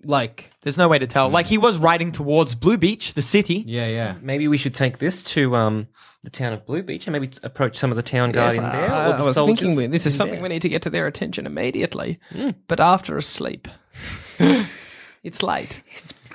like? 0.05 0.51
There's 0.63 0.79
no 0.79 0.89
way 0.89 0.99
to 0.99 1.07
tell. 1.07 1.29
Like 1.29 1.47
he 1.47 1.59
was 1.59 1.79
riding 1.79 2.13
towards 2.13 2.55
Blue 2.55 2.77
Beach, 2.77 3.15
the 3.15 3.23
city. 3.23 3.65
Yeah, 3.67 3.87
yeah. 3.87 4.15
maybe 4.21 4.49
we 4.49 4.57
should 4.59 4.75
take 4.75 4.99
this 4.99 5.23
to 5.35 5.55
um 5.57 5.89
the 6.23 6.31
town 6.31 6.53
of 6.53 6.67
Blue 6.67 6.83
Beach 6.83 7.07
and 7.07 7.13
maybe 7.13 7.29
t- 7.29 7.39
approach 7.45 7.77
some 7.77 7.91
of 7.93 7.97
the 7.97 8.03
town 8.03 8.33
guardian 8.33 8.65
Yes, 8.65 8.73
there. 8.73 8.93
I, 8.93 9.11
or 9.11 9.15
I 9.15 9.21
was 9.23 9.35
soldiers 9.37 9.59
thinking 9.61 9.77
we, 9.77 9.87
this 9.87 10.07
is 10.07 10.15
in 10.15 10.19
something 10.19 10.35
there. 10.35 10.43
we 10.43 10.49
need 10.49 10.63
to 10.63 10.69
get 10.69 10.83
to 10.83 10.91
their 10.91 11.07
attention 11.07 11.47
immediately, 11.47 12.19
but 12.67 12.81
after 12.81 13.17
a 13.17 13.23
sleep. 13.23 13.69
it's 15.23 15.43
late. 15.43 15.81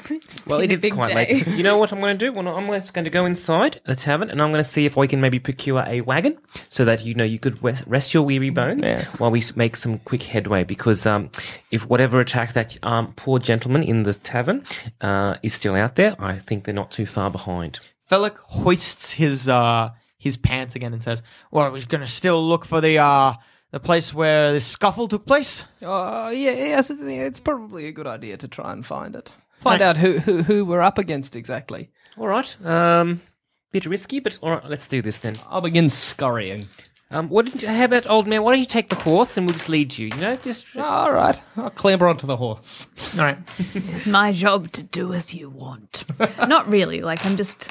Well, 0.47 0.59
it 0.59 0.67
been 0.69 0.71
a 0.71 0.73
is 0.75 0.81
big 0.81 0.93
quite 0.93 1.07
day. 1.09 1.15
late. 1.15 1.47
You 1.47 1.63
know 1.63 1.77
what 1.77 1.91
I'm 1.91 1.99
going 1.99 2.17
to 2.17 2.25
do? 2.25 2.33
Well, 2.33 2.47
I'm 2.47 2.67
just 2.67 2.93
going 2.93 3.05
to 3.05 3.11
go 3.11 3.25
inside 3.25 3.79
the 3.85 3.95
tavern 3.95 4.29
and 4.29 4.41
I'm 4.41 4.51
going 4.51 4.63
to 4.63 4.69
see 4.69 4.85
if 4.85 4.97
we 4.97 5.07
can 5.07 5.21
maybe 5.21 5.39
procure 5.39 5.83
a 5.87 6.01
wagon 6.01 6.37
so 6.69 6.83
that 6.85 7.05
you 7.05 7.13
know 7.13 7.23
you 7.23 7.39
could 7.39 7.61
rest, 7.63 7.83
rest 7.87 8.13
your 8.13 8.23
weary 8.23 8.49
bones 8.49 8.81
Yes. 8.83 9.19
while 9.19 9.31
we 9.31 9.41
make 9.55 9.75
some 9.75 9.99
quick 9.99 10.23
headway. 10.23 10.63
Because 10.63 11.05
um, 11.05 11.29
if 11.69 11.87
whatever 11.89 12.19
attack 12.19 12.53
that 12.53 12.77
um, 12.83 13.13
poor 13.15 13.39
gentleman 13.39 13.83
in 13.83 14.03
the 14.03 14.13
tavern 14.13 14.63
uh, 15.01 15.35
is 15.43 15.53
still 15.53 15.75
out 15.75 15.95
there, 15.95 16.15
I 16.19 16.37
think 16.39 16.63
they're 16.65 16.73
not 16.73 16.91
too 16.91 17.05
far 17.05 17.29
behind. 17.29 17.79
Felix 18.07 18.39
hoists 18.45 19.11
his 19.11 19.47
uh 19.47 19.89
his 20.17 20.35
pants 20.37 20.75
again 20.75 20.91
and 20.93 21.01
says, 21.01 21.23
"Well, 21.49 21.71
we're 21.71 21.85
gonna 21.85 22.07
still 22.07 22.45
look 22.45 22.65
for 22.65 22.81
the 22.81 22.97
uh 22.99 23.33
the 23.71 23.79
place 23.79 24.13
where 24.13 24.51
the 24.51 24.59
scuffle 24.59 25.07
took 25.07 25.25
place." 25.25 25.63
Oh, 25.81 26.29
yeah, 26.29 26.51
yes, 26.51 26.89
it's, 26.89 27.01
it's 27.01 27.39
probably 27.39 27.87
a 27.87 27.91
good 27.93 28.07
idea 28.07 28.35
to 28.37 28.47
try 28.49 28.73
and 28.73 28.85
find 28.85 29.15
it. 29.15 29.31
Find 29.61 29.81
out 29.81 29.97
who, 29.97 30.19
who 30.19 30.43
who 30.43 30.65
we're 30.65 30.81
up 30.81 30.97
against 30.97 31.35
exactly. 31.35 31.89
All 32.17 32.27
right. 32.27 32.65
Um, 32.65 33.21
bit 33.71 33.85
risky, 33.85 34.19
but 34.19 34.37
all 34.41 34.51
right. 34.51 34.65
Let's 34.69 34.87
do 34.87 35.01
this 35.01 35.17
then. 35.17 35.35
I'll 35.49 35.61
begin 35.61 35.89
scurrying. 35.89 36.67
Um, 37.11 37.27
what 37.27 37.45
did 37.45 37.61
you, 37.61 37.67
how 37.67 37.83
about 37.83 38.07
old 38.09 38.25
man? 38.25 38.41
Why 38.41 38.53
don't 38.53 38.61
you 38.61 38.65
take 38.65 38.87
the 38.87 38.95
horse 38.95 39.35
and 39.35 39.45
we'll 39.45 39.53
just 39.53 39.67
lead 39.67 39.97
you? 39.97 40.07
You 40.07 40.15
know, 40.15 40.35
just 40.37 40.77
All 40.77 41.11
right, 41.11 41.41
I'll 41.57 41.69
clamber 41.69 42.07
onto 42.07 42.25
the 42.25 42.37
horse. 42.37 42.89
All 43.19 43.25
right. 43.25 43.37
It's 43.73 44.07
my 44.07 44.31
job 44.31 44.71
to 44.71 44.83
do 44.83 45.13
as 45.13 45.33
you 45.33 45.49
want. 45.49 46.05
not 46.47 46.69
really. 46.69 47.01
Like 47.01 47.25
I'm 47.25 47.35
just, 47.35 47.67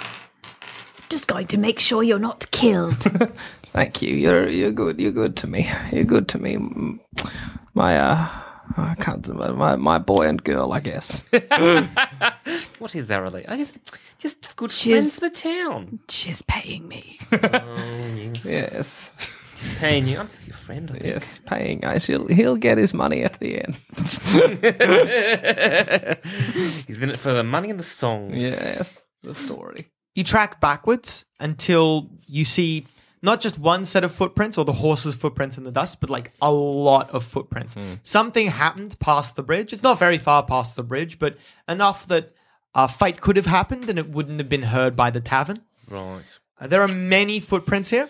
just 1.09 1.27
going 1.27 1.47
to 1.49 1.57
make 1.57 1.81
sure 1.81 2.03
you're 2.03 2.19
not 2.19 2.51
killed. 2.51 2.99
Thank 3.73 4.03
you. 4.03 4.15
You're 4.15 4.49
you're 4.49 4.73
good. 4.73 5.01
You're 5.01 5.13
good 5.13 5.37
to 5.39 5.47
me. 5.47 5.71
You're 5.91 6.05
good 6.05 6.29
to 6.29 6.39
me. 6.39 6.59
My 7.73 7.99
uh, 7.99 8.29
I 8.77 8.95
can't. 8.97 9.27
My 9.57 9.77
my 9.77 9.99
boy 9.99 10.27
and 10.29 10.43
girl, 10.43 10.73
I 10.73 10.81
guess. 10.81 11.25
what 12.79 12.95
is 12.95 13.09
that 13.09 13.19
really? 13.19 13.47
I 13.47 13.57
just, 13.57 13.79
just 14.19 14.57
good 14.57 14.73
She's- 14.73 15.19
friends 15.19 15.23
of 15.23 15.33
the 15.33 15.41
town. 15.41 16.01
She's 16.09 16.43
paying 16.43 16.89
me. 16.89 17.19
Oh. 17.33 18.33
yes, 18.45 19.13
Paying 19.79 20.09
you. 20.09 20.19
I'm 20.19 20.29
just 20.29 20.47
your 20.49 20.57
friend. 20.57 20.91
I 20.91 20.95
think. 20.95 21.05
yes. 21.05 21.41
Paying. 21.47 21.85
I 21.85 21.99
shall. 21.99 22.27
He'll 22.29 22.57
get 22.57 22.79
his 22.79 22.95
money 22.95 23.23
at 23.23 23.39
the 23.41 23.63
end. 23.63 23.79
He's 26.87 27.01
in 27.03 27.11
it 27.11 27.19
for 27.19 27.33
the 27.33 27.45
money 27.45 27.71
and 27.71 27.79
the 27.79 27.83
song. 27.85 28.35
yes, 28.35 28.97
the 29.23 29.35
story. 29.35 29.89
You 30.15 30.25
track 30.25 30.61
backwards 30.61 31.25
until 31.41 32.11
you 32.27 32.45
see 32.45 32.87
not 33.23 33.41
just 33.41 33.59
one 33.59 33.85
set 33.85 34.03
of 34.05 34.13
footprints 34.13 34.57
or 34.57 34.65
the 34.65 34.73
horse's 34.73 35.15
footprints 35.15 35.59
in 35.59 35.65
the 35.65 35.71
dust, 35.71 36.01
but 36.01 36.11
like 36.11 36.33
a 36.41 36.51
lot 36.51 37.11
of 37.11 37.25
footprints. 37.25 37.77
Something 38.03 38.49
happened 38.49 38.99
past 38.99 39.37
the 39.37 39.43
bridge. 39.43 39.73
It's 39.73 39.83
not 39.83 39.99
very 39.99 40.19
far 40.19 40.43
past 40.45 40.77
the 40.77 40.83
bridge, 40.83 41.19
but 41.19 41.37
enough 41.69 42.07
that 42.09 42.33
a 42.75 42.89
fight 42.89 43.21
could 43.21 43.37
have 43.37 43.47
happened 43.47 43.91
and 43.91 43.99
it 43.99 44.09
wouldn't 44.09 44.39
have 44.39 44.49
been 44.49 44.63
heard 44.63 44.97
by 44.97 45.11
the 45.11 45.21
tavern. 45.21 45.61
Right. 45.89 46.39
Uh, 46.59 46.67
there 46.67 46.83
are 46.83 46.89
many 46.89 47.41
footprints 47.41 47.91
here. 47.91 48.09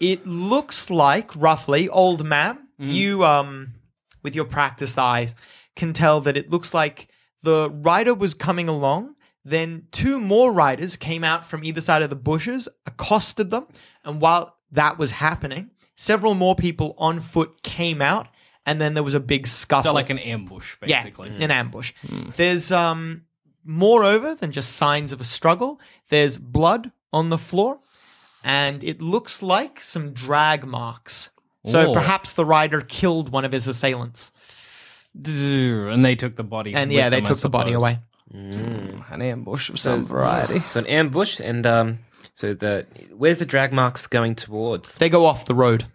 It 0.00 0.26
looks 0.26 0.90
like, 0.90 1.30
roughly, 1.36 1.88
old 1.88 2.24
ma'am, 2.24 2.58
you, 2.78 3.24
um, 3.24 3.74
with 4.22 4.34
your 4.34 4.44
practiced 4.44 4.98
eyes, 4.98 5.34
can 5.76 5.92
tell 5.92 6.20
that 6.22 6.36
it 6.36 6.50
looks 6.50 6.74
like 6.74 7.08
the 7.42 7.70
rider 7.70 8.12
was 8.12 8.34
coming 8.34 8.68
along. 8.68 9.14
Then 9.44 9.86
two 9.92 10.18
more 10.20 10.52
riders 10.52 10.96
came 10.96 11.22
out 11.22 11.44
from 11.44 11.62
either 11.64 11.80
side 11.80 12.02
of 12.02 12.10
the 12.10 12.16
bushes, 12.16 12.68
accosted 12.86 13.50
them, 13.50 13.66
and 14.04 14.20
while 14.20 14.56
that 14.72 14.98
was 14.98 15.10
happening, 15.10 15.70
several 15.96 16.34
more 16.34 16.54
people 16.54 16.94
on 16.98 17.20
foot 17.20 17.62
came 17.62 18.02
out, 18.02 18.28
and 18.66 18.80
then 18.80 18.94
there 18.94 19.02
was 19.02 19.14
a 19.14 19.20
big 19.20 19.46
scuffle. 19.46 19.90
So 19.90 19.94
like 19.94 20.10
an 20.10 20.18
ambush, 20.18 20.76
basically. 20.80 21.30
Yeah, 21.30 21.44
an 21.44 21.50
ambush. 21.50 21.92
There's 22.36 22.70
um 22.72 23.22
moreover 23.64 24.34
than 24.34 24.52
just 24.52 24.72
signs 24.72 25.12
of 25.12 25.20
a 25.20 25.24
struggle, 25.24 25.80
there's 26.10 26.36
blood 26.38 26.90
on 27.12 27.30
the 27.30 27.38
floor, 27.38 27.80
and 28.42 28.84
it 28.84 29.00
looks 29.00 29.42
like 29.42 29.82
some 29.82 30.12
drag 30.12 30.66
marks. 30.66 31.30
So 31.66 31.88
Oh. 31.88 31.94
perhaps 31.94 32.32
the 32.34 32.44
rider 32.44 32.82
killed 32.82 33.30
one 33.30 33.44
of 33.46 33.52
his 33.52 33.66
assailants. 33.66 34.32
And 35.88 36.04
they 36.04 36.14
took 36.16 36.36
the 36.36 36.44
body. 36.44 36.74
And 36.74 36.90
with 36.90 36.98
yeah, 36.98 37.08
they 37.08 37.16
them, 37.16 37.26
I 37.26 37.28
took 37.28 37.38
the 37.38 37.48
body 37.48 37.70
suppose. 37.72 37.82
away. 37.82 37.98
An 39.10 39.22
ambush 39.22 39.70
of 39.70 39.78
some 39.78 40.04
variety. 40.04 40.60
So 40.60 40.80
an 40.80 40.86
ambush, 40.86 41.40
and 41.40 41.64
um, 41.66 41.98
so 42.34 42.52
the 42.54 42.86
where's 43.16 43.38
the 43.38 43.46
drag 43.46 43.72
marks 43.72 44.06
going 44.06 44.34
towards? 44.34 44.98
They 44.98 45.08
go 45.08 45.24
off 45.24 45.46
the 45.46 45.54
road. 45.54 45.86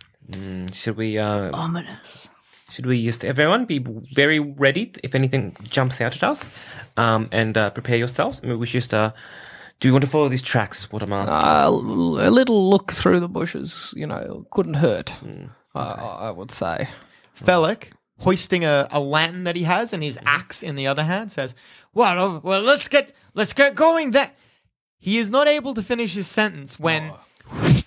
Should 0.71 0.95
we 0.95 1.17
uh, 1.17 1.51
Ominous. 1.53 2.29
should 2.69 2.85
we 2.85 3.03
just 3.03 3.25
everyone 3.25 3.65
be 3.65 3.79
very 3.79 4.39
ready 4.39 4.91
if 5.03 5.15
anything 5.15 5.55
jumps 5.63 5.99
out 6.01 6.15
at 6.15 6.23
us, 6.23 6.51
um, 6.97 7.29
and 7.31 7.57
uh, 7.57 7.69
prepare 7.71 7.97
yourselves? 7.97 8.41
I 8.43 8.47
mean, 8.47 8.59
we 8.59 8.65
should 8.67 8.79
just 8.81 8.93
uh, 8.93 9.11
do 9.79 9.87
you 9.87 9.93
want 9.93 10.03
to 10.03 10.09
follow 10.09 10.29
these 10.29 10.41
tracks? 10.41 10.83
is 10.83 10.91
What 10.91 11.01
I'm 11.01 11.13
asking. 11.13 11.35
Uh, 11.35 11.67
a 11.67 12.31
little 12.31 12.69
look 12.69 12.91
through 12.91 13.19
the 13.19 13.29
bushes, 13.29 13.93
you 13.95 14.05
know, 14.05 14.45
couldn't 14.51 14.75
hurt. 14.75 15.13
I, 15.75 15.81
I 15.81 16.31
would 16.31 16.51
say. 16.51 16.87
Felix, 17.33 17.89
hoisting 18.19 18.65
a, 18.65 18.87
a 18.91 18.99
lantern 18.99 19.45
that 19.45 19.55
he 19.55 19.63
has 19.63 19.93
and 19.93 20.03
his 20.03 20.19
axe 20.25 20.63
in 20.63 20.75
the 20.75 20.87
other 20.87 21.03
hand, 21.03 21.31
says, 21.31 21.55
"Well, 21.93 22.19
uh, 22.19 22.39
well, 22.39 22.61
let's 22.61 22.87
get 22.87 23.15
let's 23.33 23.53
get 23.53 23.75
going." 23.75 24.11
Then 24.11 24.29
he 24.99 25.17
is 25.17 25.29
not 25.29 25.47
able 25.47 25.73
to 25.73 25.81
finish 25.81 26.13
his 26.13 26.27
sentence 26.27 26.79
when 26.79 27.13
oh. 27.51 27.81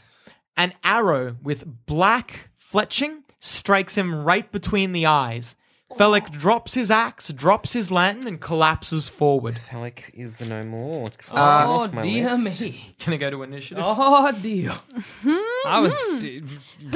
an 0.57 0.73
arrow 0.83 1.37
with 1.43 1.87
black 1.87 2.49
fletching 2.59 3.23
strikes 3.39 3.97
him 3.97 4.25
right 4.25 4.51
between 4.51 4.93
the 4.93 5.07
eyes. 5.07 5.57
Felix 5.99 6.31
drops 6.31 6.75
his 6.75 6.91
axe, 6.91 7.29
drops 7.31 7.73
his 7.73 7.91
lantern, 7.91 8.27
and 8.29 8.41
collapses 8.41 9.09
forward. 9.09 9.57
Felix 9.59 10.09
is 10.11 10.41
no 10.41 10.65
more. 10.65 11.09
oh, 11.31 11.37
Off 11.37 11.93
my 11.93 12.03
dear 12.03 12.35
list. 12.37 12.61
me. 12.61 12.95
Can 12.99 13.13
I 13.13 13.17
go 13.17 13.31
to 13.31 13.43
initiative? 13.43 13.83
Oh, 13.87 14.33
dear. 14.43 14.73
I 15.67 15.81
was 15.81 15.95
uh, 15.95 16.41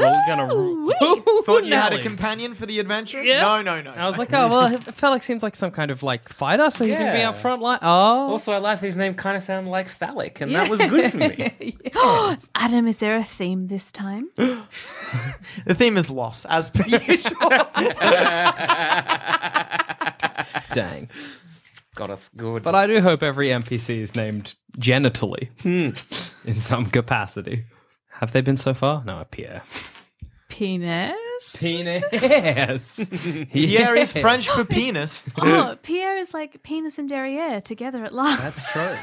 roll- 0.02 0.22
gonna. 0.26 0.46
ro- 0.54 1.42
Thought 1.44 1.64
you 1.64 1.74
had 1.74 1.92
a 1.92 2.02
companion 2.02 2.54
for 2.54 2.66
the 2.66 2.78
adventure? 2.80 3.22
Yeah. 3.22 3.40
No, 3.42 3.62
no, 3.62 3.80
no. 3.80 3.90
I 3.92 4.06
was 4.08 4.18
like, 4.18 4.32
oh 4.32 4.48
well, 4.48 4.78
Felix 4.92 5.24
seems 5.24 5.42
like 5.42 5.54
some 5.56 5.70
kind 5.70 5.90
of 5.90 6.02
like 6.02 6.28
fighter, 6.28 6.70
so 6.70 6.84
he 6.84 6.90
can 6.92 7.12
be 7.14 7.20
Yeah. 7.20 7.30
up 7.30 7.36
front 7.36 7.62
line. 7.62 7.78
Oh, 7.82 8.30
Also, 8.32 8.52
I 8.52 8.58
like 8.58 8.80
his 8.80 8.96
name 8.96 9.14
kind 9.14 9.36
of 9.36 9.42
sound 9.42 9.68
like 9.68 9.88
phallic, 9.88 10.40
and 10.40 10.54
that 10.54 10.68
was 10.68 10.80
good 10.80 11.10
for 11.12 11.16
me. 11.18 11.76
Adam, 12.54 12.86
is 12.88 12.98
there 12.98 13.16
a 13.16 13.24
theme 13.24 13.66
this 13.68 13.92
time? 13.92 14.28
the 14.36 15.74
theme 15.74 15.96
is 15.96 16.10
loss, 16.10 16.44
as 16.46 16.70
per 16.70 16.84
usual. 16.86 17.50
Dang. 20.72 21.08
Got 21.94 22.10
us 22.10 22.28
good. 22.36 22.62
But 22.62 22.74
I 22.74 22.86
do 22.86 23.00
hope 23.00 23.22
every 23.22 23.48
NPC 23.48 24.00
is 24.00 24.14
named 24.14 24.54
genitally 24.78 25.48
hmm. 25.62 25.90
in 26.48 26.60
some 26.60 26.86
capacity. 26.86 27.64
Have 28.08 28.32
they 28.32 28.40
been 28.42 28.56
so 28.56 28.74
far? 28.74 29.02
No, 29.04 29.24
Pierre. 29.30 29.62
Penis? 30.48 31.56
Penis. 31.58 32.04
yes. 32.12 33.10
Pierre 33.52 33.94
is 33.94 34.12
French 34.12 34.48
for 34.48 34.64
penis. 34.64 35.22
Oh, 35.38 35.72
oh, 35.72 35.76
Pierre 35.82 36.16
is 36.16 36.32
like 36.32 36.62
penis 36.62 36.98
and 36.98 37.08
derriere 37.08 37.60
together 37.60 38.04
at 38.04 38.14
last. 38.14 38.42
That's 38.42 38.72
true. 38.72 38.96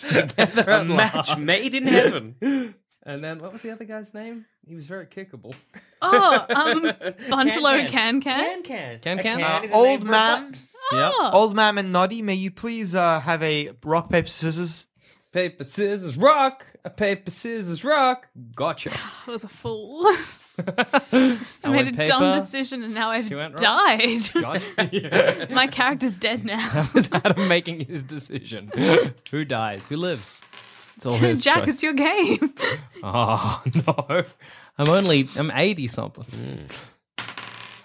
Together 0.08 0.70
a 0.70 0.80
at 0.80 0.86
match 0.86 1.14
last. 1.14 1.38
made 1.38 1.74
in 1.74 1.86
heaven. 1.86 2.74
And 3.02 3.24
then 3.24 3.40
what 3.40 3.52
was 3.52 3.62
the 3.62 3.72
other 3.72 3.84
guy's 3.84 4.14
name? 4.14 4.46
He 4.66 4.74
was 4.74 4.86
very 4.86 5.06
kickable. 5.06 5.54
Oh, 6.02 6.46
um, 6.54 6.82
Buntalo 7.28 7.88
Can-can. 7.88 8.22
Can 8.22 8.62
Can? 8.62 8.98
Can 9.00 9.00
can. 9.00 9.00
Can 9.00 9.18
A 9.18 9.22
can? 9.22 9.42
Uh, 9.42 9.60
is 9.64 9.70
a 9.70 9.74
old 9.74 9.88
name 9.88 10.00
for 10.00 10.06
a 10.06 10.10
man, 10.10 10.50
butt. 10.52 10.60
Oh, 10.92 11.30
old 11.32 11.56
man 11.56 11.78
and 11.78 11.92
Noddy, 11.92 12.22
may 12.22 12.34
you 12.34 12.50
please 12.50 12.94
uh, 12.94 13.20
have 13.20 13.42
a 13.42 13.70
rock, 13.84 14.10
paper, 14.10 14.28
scissors? 14.28 14.86
Paper, 15.32 15.64
scissors, 15.64 16.16
rock. 16.16 16.66
A 16.84 16.90
paper, 16.90 17.30
scissors, 17.30 17.84
rock. 17.84 18.28
Gotcha. 18.54 18.90
I 19.26 19.30
was 19.30 19.44
a 19.44 19.48
fool. 19.48 20.14
I 21.12 21.38
made 21.64 21.98
a 21.98 22.06
dumb 22.06 22.34
decision 22.34 22.82
and 22.82 22.94
now 22.94 23.10
I've 23.10 23.30
You 23.30 23.38
went 23.38 23.56
died. 23.56 24.30
Gotcha. 24.34 24.90
Yeah. 24.92 25.46
My 25.50 25.66
character's 25.66 26.12
dead 26.12 26.44
now. 26.44 26.68
That 26.74 26.92
was 26.92 27.08
Adam 27.12 27.48
making 27.48 27.86
his 27.86 28.02
decision. 28.02 28.70
Who 29.30 29.44
dies? 29.44 29.86
Who 29.86 29.96
lives? 29.96 30.42
It's 31.00 31.06
all 31.06 31.16
his 31.18 31.42
Jack, 31.44 31.60
choice. 31.60 31.68
it's 31.68 31.82
your 31.82 31.94
game. 31.94 32.54
Oh 33.02 33.62
no! 33.86 34.24
I'm 34.76 34.88
only 34.90 35.26
I'm 35.34 35.50
eighty 35.54 35.88
something. 35.88 36.26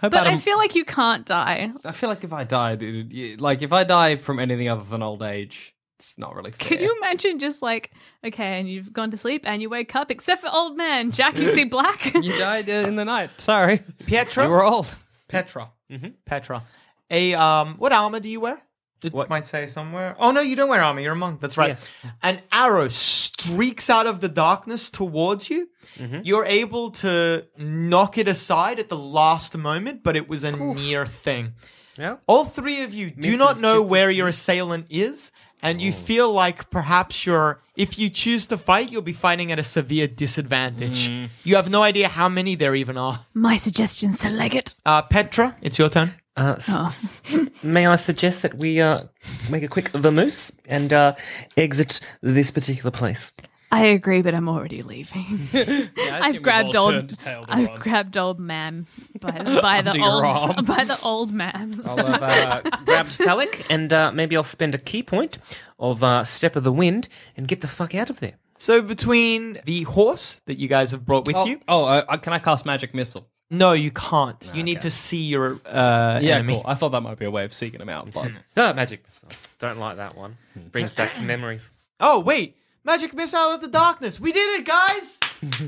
Hope 0.02 0.12
But 0.12 0.14
I 0.16 0.28
Adam- 0.28 0.40
feel 0.40 0.58
like 0.58 0.76
you 0.76 0.84
can't 0.84 1.26
die. 1.26 1.72
I 1.86 1.92
feel 1.94 2.10
like 2.10 2.26
if 2.26 2.34
I 2.34 2.44
died, 2.44 2.84
it, 2.84 3.14
it- 3.14 3.40
like 3.42 3.62
if 3.62 3.72
I 3.72 3.86
die 3.86 4.18
from 4.18 4.40
anything 4.40 4.68
other 4.68 4.84
than 4.84 5.02
old 5.02 5.24
age, 5.24 5.74
it's 5.98 6.18
not 6.18 6.36
really 6.36 6.52
fair. 6.52 6.68
Can 6.78 6.80
you 6.82 6.94
imagine 6.98 7.40
just 7.40 7.62
like, 7.62 7.92
okay, 8.26 8.60
and 8.60 8.70
you've 8.70 8.92
gone 8.92 9.10
to 9.12 9.18
sleep 9.18 9.44
and 9.46 9.62
you 9.62 9.70
wake 9.70 9.96
up, 9.96 10.12
except 10.12 10.42
for 10.42 10.50
old 10.52 10.76
man. 10.76 11.12
Jack, 11.12 11.38
you 11.38 11.50
see 11.52 11.64
black? 11.78 12.14
You 12.14 12.38
died 12.38 12.70
uh, 12.70 12.74
in 12.86 12.98
the 12.98 13.06
night. 13.06 13.30
Sorry, 13.40 13.82
Pietro? 14.06 14.44
you 14.44 14.50
were 14.50 14.64
old. 14.64 14.94
Petra. 15.30 15.70
Mm-hmm. 15.90 16.10
Petra. 16.26 16.62
A 17.10 17.34
um, 17.36 17.76
what 17.78 17.94
armor 17.94 18.20
do 18.20 18.28
you 18.28 18.42
wear? 18.42 18.62
It 19.04 19.14
What? 19.14 19.30
might 19.30 19.46
say 19.46 19.68
somewhere. 19.68 20.16
Oh 20.18 20.32
no, 20.32 20.42
you 20.42 20.56
don't 20.56 20.70
wear 20.70 20.82
armor. 20.82 21.02
You're 21.02 21.14
a 21.14 21.16
monk. 21.16 21.42
That's 21.42 21.58
right. 21.58 21.70
Yes. 21.70 21.92
An 22.24 22.42
arrow 22.52 22.88
streaks 22.88 23.90
out 23.90 24.08
of 24.08 24.22
the 24.22 24.30
darkness 24.30 24.90
towards 24.90 25.50
you. 25.50 25.70
Mm-hmm. 25.98 26.22
You're 26.24 26.46
able 26.46 26.92
to 26.92 27.46
knock 27.58 28.18
it 28.18 28.28
aside 28.28 28.80
at 28.80 28.90
the 28.90 28.98
last 28.98 29.56
moment, 29.56 30.02
but 30.04 30.16
it 30.16 30.28
was 30.28 30.44
a 30.44 30.52
near 30.52 31.06
thing. 31.06 31.54
Yeah. 31.98 32.16
All 32.28 32.46
three 32.46 32.82
of 32.84 32.94
you 32.94 33.12
do 33.12 33.22
Misses 33.32 33.38
not 33.38 33.60
know 33.60 33.82
where 33.82 34.10
your 34.12 34.28
assailant 34.28 34.88
is, 34.90 35.32
and 35.62 35.82
you 35.82 35.94
feel 35.94 36.32
like 36.32 36.70
perhaps 36.70 37.26
you're, 37.26 37.62
if 37.78 37.98
you 37.98 38.10
choose 38.10 38.48
to 38.48 38.58
fight, 38.58 38.92
you'll 38.92 39.02
be 39.02 39.14
fighting 39.14 39.52
at 39.54 39.60
a 39.60 39.64
severe 39.64 40.08
disadvantage. 40.08 41.10
You 41.46 41.56
have 41.56 41.70
no 41.70 41.84
idea 41.84 42.10
how 42.10 42.28
many 42.28 42.56
there 42.56 42.76
even 42.76 42.98
are. 42.98 43.26
My 43.34 43.56
suggestion's 43.56 44.20
to 44.22 44.30
leg 44.30 44.56
it. 44.56 44.74
Uh, 44.86 45.04
Petra, 45.04 45.56
it's 45.62 45.80
your 45.80 45.90
turn. 45.90 46.16
Uh, 46.38 46.56
Oh. 46.70 46.86
s- 46.88 47.22
may 47.64 47.88
I 47.88 47.96
suggest 47.96 48.42
that 48.42 48.56
we 48.58 48.82
uh, 48.82 49.04
make 49.50 49.64
a 49.64 49.68
quick 49.68 49.92
vamoose 49.94 50.52
and 50.66 50.92
uh, 50.92 51.16
exit 51.56 52.02
this 52.22 52.52
particular 52.52 52.92
place? 52.92 53.32
I 53.72 53.86
agree, 53.86 54.22
but 54.22 54.34
I'm 54.34 54.48
already 54.48 54.82
leaving. 54.84 55.50
I've 55.98 56.42
grabbed 56.42 56.76
old. 56.76 57.18
I've 57.26 57.80
grabbed 57.80 58.16
old 58.16 58.40
ma'am 58.40 58.86
by 59.20 59.32
the 59.32 59.60
by 59.62 59.82
the 59.82 60.00
old 60.00 60.24
arm. 60.24 60.66
by 60.66 60.84
the 60.86 60.98
old 61.02 61.32
ma'am. 61.34 61.74
I'll 61.86 61.98
have 61.98 62.24
uh, 62.24 62.62
grabbed 62.86 63.10
phallic 63.12 63.66
and 63.70 63.92
uh, 63.92 64.12
maybe 64.12 64.38
I'll 64.38 64.44
spend 64.44 64.76
a 64.76 64.78
key 64.78 65.04
point 65.04 65.40
of 65.80 66.04
uh, 66.04 66.24
Step 66.24 66.56
of 66.56 66.64
the 66.64 66.72
Wind 66.72 67.10
and 67.36 67.48
get 67.48 67.62
the 67.62 67.68
fuck 67.68 67.96
out 67.96 68.10
of 68.10 68.20
there. 68.20 68.34
So 68.60 68.82
between 68.82 69.60
the 69.66 69.84
horse 69.84 70.40
that 70.46 70.58
you 70.58 70.68
guys 70.70 70.92
have 70.92 71.06
brought 71.06 71.26
with 71.26 71.36
Oh, 71.36 71.46
you, 71.46 71.60
oh 71.68 71.86
uh, 71.86 72.18
can 72.18 72.32
I 72.34 72.40
cast 72.40 72.66
magic 72.66 72.94
missile? 72.94 73.28
No, 73.50 73.74
you 73.74 73.92
can't. 73.92 74.52
You 74.54 74.64
need 74.64 74.82
to 74.82 74.92
see 74.92 75.24
your 75.24 75.60
uh, 75.66 76.20
Yeah, 76.22 76.36
enemy. 76.36 76.54
cool. 76.56 76.64
I 76.66 76.74
thought 76.76 76.90
that 76.90 77.02
might 77.02 77.20
be 77.20 77.26
a 77.26 77.32
way 77.32 77.46
of 77.46 77.54
seeking 77.54 77.82
him 77.82 77.90
out, 77.90 78.12
but 78.14 78.32
Ah, 78.58 78.74
magic. 78.74 79.04
missile. 79.08 79.30
Don't 79.60 79.78
like 79.80 79.98
that 79.98 80.16
one. 80.16 80.38
Brings 80.72 80.94
back 80.94 81.14
some 81.14 81.28
memories. 81.28 81.72
Oh 82.00 82.20
wait, 82.20 82.58
magic 82.84 83.14
missile 83.14 83.54
at 83.54 83.62
the 83.62 83.68
darkness. 83.68 84.20
We 84.20 84.32
did 84.32 84.60
it, 84.60 84.66
guys. 84.66 85.20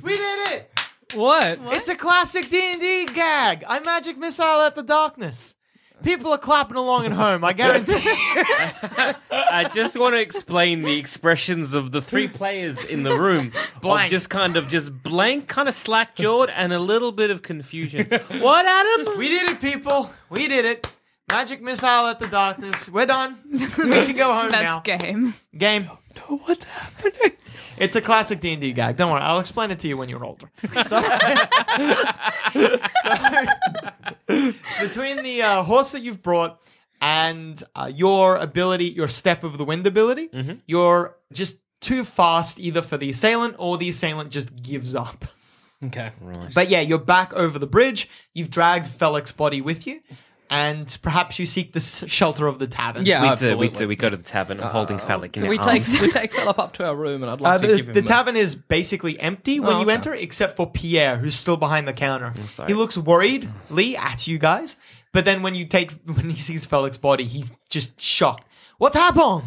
we 0.02 0.18
did 0.18 0.52
it. 0.54 0.72
what? 1.14 1.60
It's 1.68 1.88
a 1.88 1.96
classic 1.96 2.50
D 2.50 2.60
and 2.74 2.82
D 2.82 3.06
gag. 3.06 3.64
I 3.68 3.80
magic 3.80 4.18
missile 4.18 4.62
at 4.62 4.76
the 4.76 4.84
darkness. 4.84 5.56
People 6.04 6.32
are 6.32 6.38
clapping 6.38 6.78
along 6.78 7.06
at 7.06 7.12
home. 7.12 7.44
I 7.44 7.54
guarantee. 7.54 7.96
I 9.32 9.70
just 9.74 10.00
want 10.00 10.16
to 10.16 10.22
explain 10.22 10.84
the 10.84 10.98
expressions 10.98 11.74
of 11.74 11.92
the 11.92 12.02
three 12.02 12.28
players 12.28 12.84
in 12.84 13.04
the 13.04 13.18
room. 13.18 13.52
Blank. 13.82 14.08
Of 14.08 14.12
just 14.12 14.30
kind 14.30 14.58
of 14.58 14.70
just 14.70 14.92
blank, 15.04 15.48
kind 15.48 15.68
of 15.68 15.74
slack 15.74 16.16
jawed, 16.16 16.50
and 16.50 16.72
a 16.72 16.80
little 16.80 17.12
bit 17.12 17.30
of 17.32 17.42
confusion. 17.42 18.08
what, 18.40 18.66
Adam? 18.66 19.18
we 19.18 19.28
did 19.28 19.50
it, 19.50 19.60
people. 19.60 20.12
We 20.30 20.48
did 20.48 20.66
it. 20.66 20.92
Magic 21.30 21.62
missile 21.62 22.08
at 22.08 22.20
the 22.20 22.28
darkness. 22.28 22.90
We're 22.90 23.06
done. 23.06 23.38
We 23.52 23.68
can 23.68 24.16
go 24.16 24.34
home 24.34 24.50
That's 24.50 24.76
now. 24.88 24.98
game. 24.98 25.34
Game. 25.58 25.90
Know 26.18 26.38
what's 26.46 26.66
happening. 26.66 27.34
It's 27.78 27.96
a 27.96 28.02
classic 28.02 28.40
D 28.42 28.54
and 28.54 28.62
D 28.62 28.74
gag. 28.74 28.98
Don't 28.98 29.12
worry, 29.12 29.22
I'll 29.22 29.40
explain 29.40 29.70
it 29.72 29.80
to 29.80 29.88
you 29.88 29.98
when 29.98 30.10
you're 30.10 30.26
older. 30.26 30.50
So, 30.84 31.02
so- 32.54 32.80
between 34.80 35.24
the 35.24 35.42
uh, 35.42 35.64
horse 35.64 35.92
that 35.92 36.02
you've 36.02 36.22
brought 36.22 36.60
and 37.02 37.62
uh, 37.76 37.92
your 37.94 38.38
ability, 38.38 38.86
your 38.86 39.08
step 39.08 39.44
of 39.44 39.58
the 39.58 39.66
wind 39.66 39.86
ability, 39.88 40.30
you're 40.66 41.16
just 41.32 41.58
too 41.82 42.04
fast 42.04 42.60
either 42.60 42.82
for 42.82 42.98
the 42.98 43.10
assailant 43.10 43.56
or 43.60 43.78
the 43.78 43.90
assailant 43.90 44.32
just 44.32 44.62
gives 44.64 44.96
up. 44.96 45.26
Okay. 45.86 46.12
Right. 46.22 46.52
But 46.54 46.70
yeah, 46.70 46.82
you're 46.82 46.98
back 46.98 47.34
over 47.34 47.60
the 47.60 47.68
bridge. 47.68 48.10
You've 48.34 48.50
dragged 48.50 48.88
Felix's 48.88 49.32
body 49.36 49.62
with 49.62 49.86
you, 49.86 50.02
and 50.50 50.98
perhaps 51.02 51.40
you 51.40 51.46
seek 51.46 51.74
the 51.74 51.80
s- 51.80 52.04
shelter 52.08 52.48
of 52.48 52.60
the 52.60 52.68
tavern. 52.68 53.06
Yeah, 53.06 53.22
we, 53.22 53.28
uh, 53.28 53.30
do, 53.30 53.30
uh, 53.30 53.32
absolutely. 53.34 53.68
we 53.70 53.74
do. 53.76 53.88
We 53.88 53.96
go 53.96 54.10
to 54.10 54.18
the 54.18 54.24
tavern, 54.24 54.60
holding 54.60 54.98
phallic 54.98 55.36
in 55.38 55.44
uh, 55.44 55.46
Can 55.46 55.48
our 55.48 55.50
we 55.50 55.58
um, 55.58 55.64
take 55.84 55.88
arms. 55.90 56.02
we 56.02 56.10
take 56.22 56.34
Philip 56.34 56.60
up 56.60 56.74
to 56.74 56.86
our 56.86 56.96
room, 56.96 57.24
and 57.24 57.32
I'd 57.32 57.40
Uh, 57.40 57.44
like 57.44 57.62
to 57.62 57.68
the, 57.68 57.76
give 57.78 57.88
him 57.90 57.94
the 57.94 58.00
a- 58.00 58.04
tavern 58.04 58.36
is 58.36 58.56
basically 58.56 59.20
empty 59.20 59.60
when 59.60 59.74
Oh, 59.76 59.80
you 59.80 59.86
okay. 59.86 59.94
enter, 59.94 60.14
except 60.16 60.56
for 60.58 60.70
Pierre, 60.70 61.18
who's 61.18 61.36
still 61.36 61.58
behind 61.58 61.88
the 61.88 61.94
counter. 61.94 62.34
sorry. 62.48 62.68
He 62.68 62.74
looks 62.74 62.98
worriedly 62.98 63.98
at 63.98 64.28
you 64.28 64.38
guys, 64.38 64.76
but 65.12 65.26
then 65.26 65.42
when 65.42 65.56
you 65.56 65.66
take 65.66 65.92
when 66.06 66.30
he 66.30 66.36
sees 66.38 66.66
Felix's 66.66 66.98
body, 66.98 67.26
he's 67.26 67.52
just 67.70 68.00
shocked. 68.00 68.46
What 68.78 68.94
happened? 68.94 69.44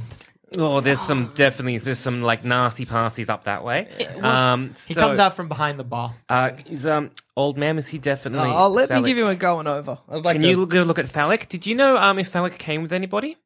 Oh, 0.58 0.80
there's 0.80 1.00
some 1.02 1.30
definitely 1.34 1.78
there's 1.78 1.98
some 1.98 2.22
like 2.22 2.44
nasty 2.44 2.84
parties 2.84 3.28
up 3.28 3.44
that 3.44 3.62
way. 3.64 3.86
Um, 4.20 4.74
He 4.88 4.94
so, 4.94 5.00
comes 5.00 5.18
out 5.18 5.36
from 5.36 5.48
behind 5.48 5.78
the 5.78 5.84
bar. 5.84 6.14
Uh, 6.28 6.50
is 6.66 6.86
um 6.86 7.10
old 7.36 7.56
man? 7.56 7.78
Is 7.78 7.88
he 7.88 7.98
definitely? 7.98 8.50
Oh, 8.50 8.68
let 8.68 8.90
me 8.90 9.02
give 9.02 9.16
him 9.16 9.28
a 9.28 9.34
going 9.36 9.66
over. 9.68 9.98
I'd 10.08 10.24
like 10.24 10.34
Can 10.34 10.42
to. 10.42 10.48
you 10.48 10.66
go 10.66 10.82
look 10.82 10.98
at 10.98 11.08
phallic? 11.08 11.48
Did 11.48 11.66
you 11.66 11.74
know 11.76 11.96
um 11.96 12.18
if 12.18 12.28
phallic 12.28 12.58
came 12.58 12.82
with 12.82 12.92
anybody? 12.92 13.36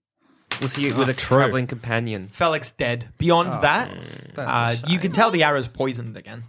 Was 0.62 0.76
he 0.76 0.92
with 0.92 1.08
a 1.08 1.14
true. 1.14 1.38
traveling 1.38 1.66
companion? 1.66 2.28
Felix 2.28 2.70
dead. 2.70 3.08
Beyond 3.18 3.54
that, 3.64 3.90
uh, 4.38 4.76
you 4.86 4.98
can 5.00 5.10
tell 5.12 5.30
the 5.32 5.42
arrow's 5.42 5.66
poisoned 5.68 6.16
again. 6.16 6.44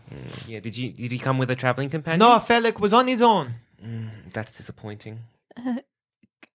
Yeah. 0.48 0.60
Did 0.60 0.78
you 0.78 0.92
did 0.92 1.12
he 1.12 1.18
come 1.20 1.38
with 1.38 1.50
a 1.52 1.56
traveling 1.56 1.90
companion? 1.90 2.20
No, 2.20 2.40
Felix 2.40 2.80
was 2.80 2.94
on 2.94 3.08
his 3.08 3.22
own. 3.22 3.50
That's 4.32 4.52
disappointing. 4.52 5.20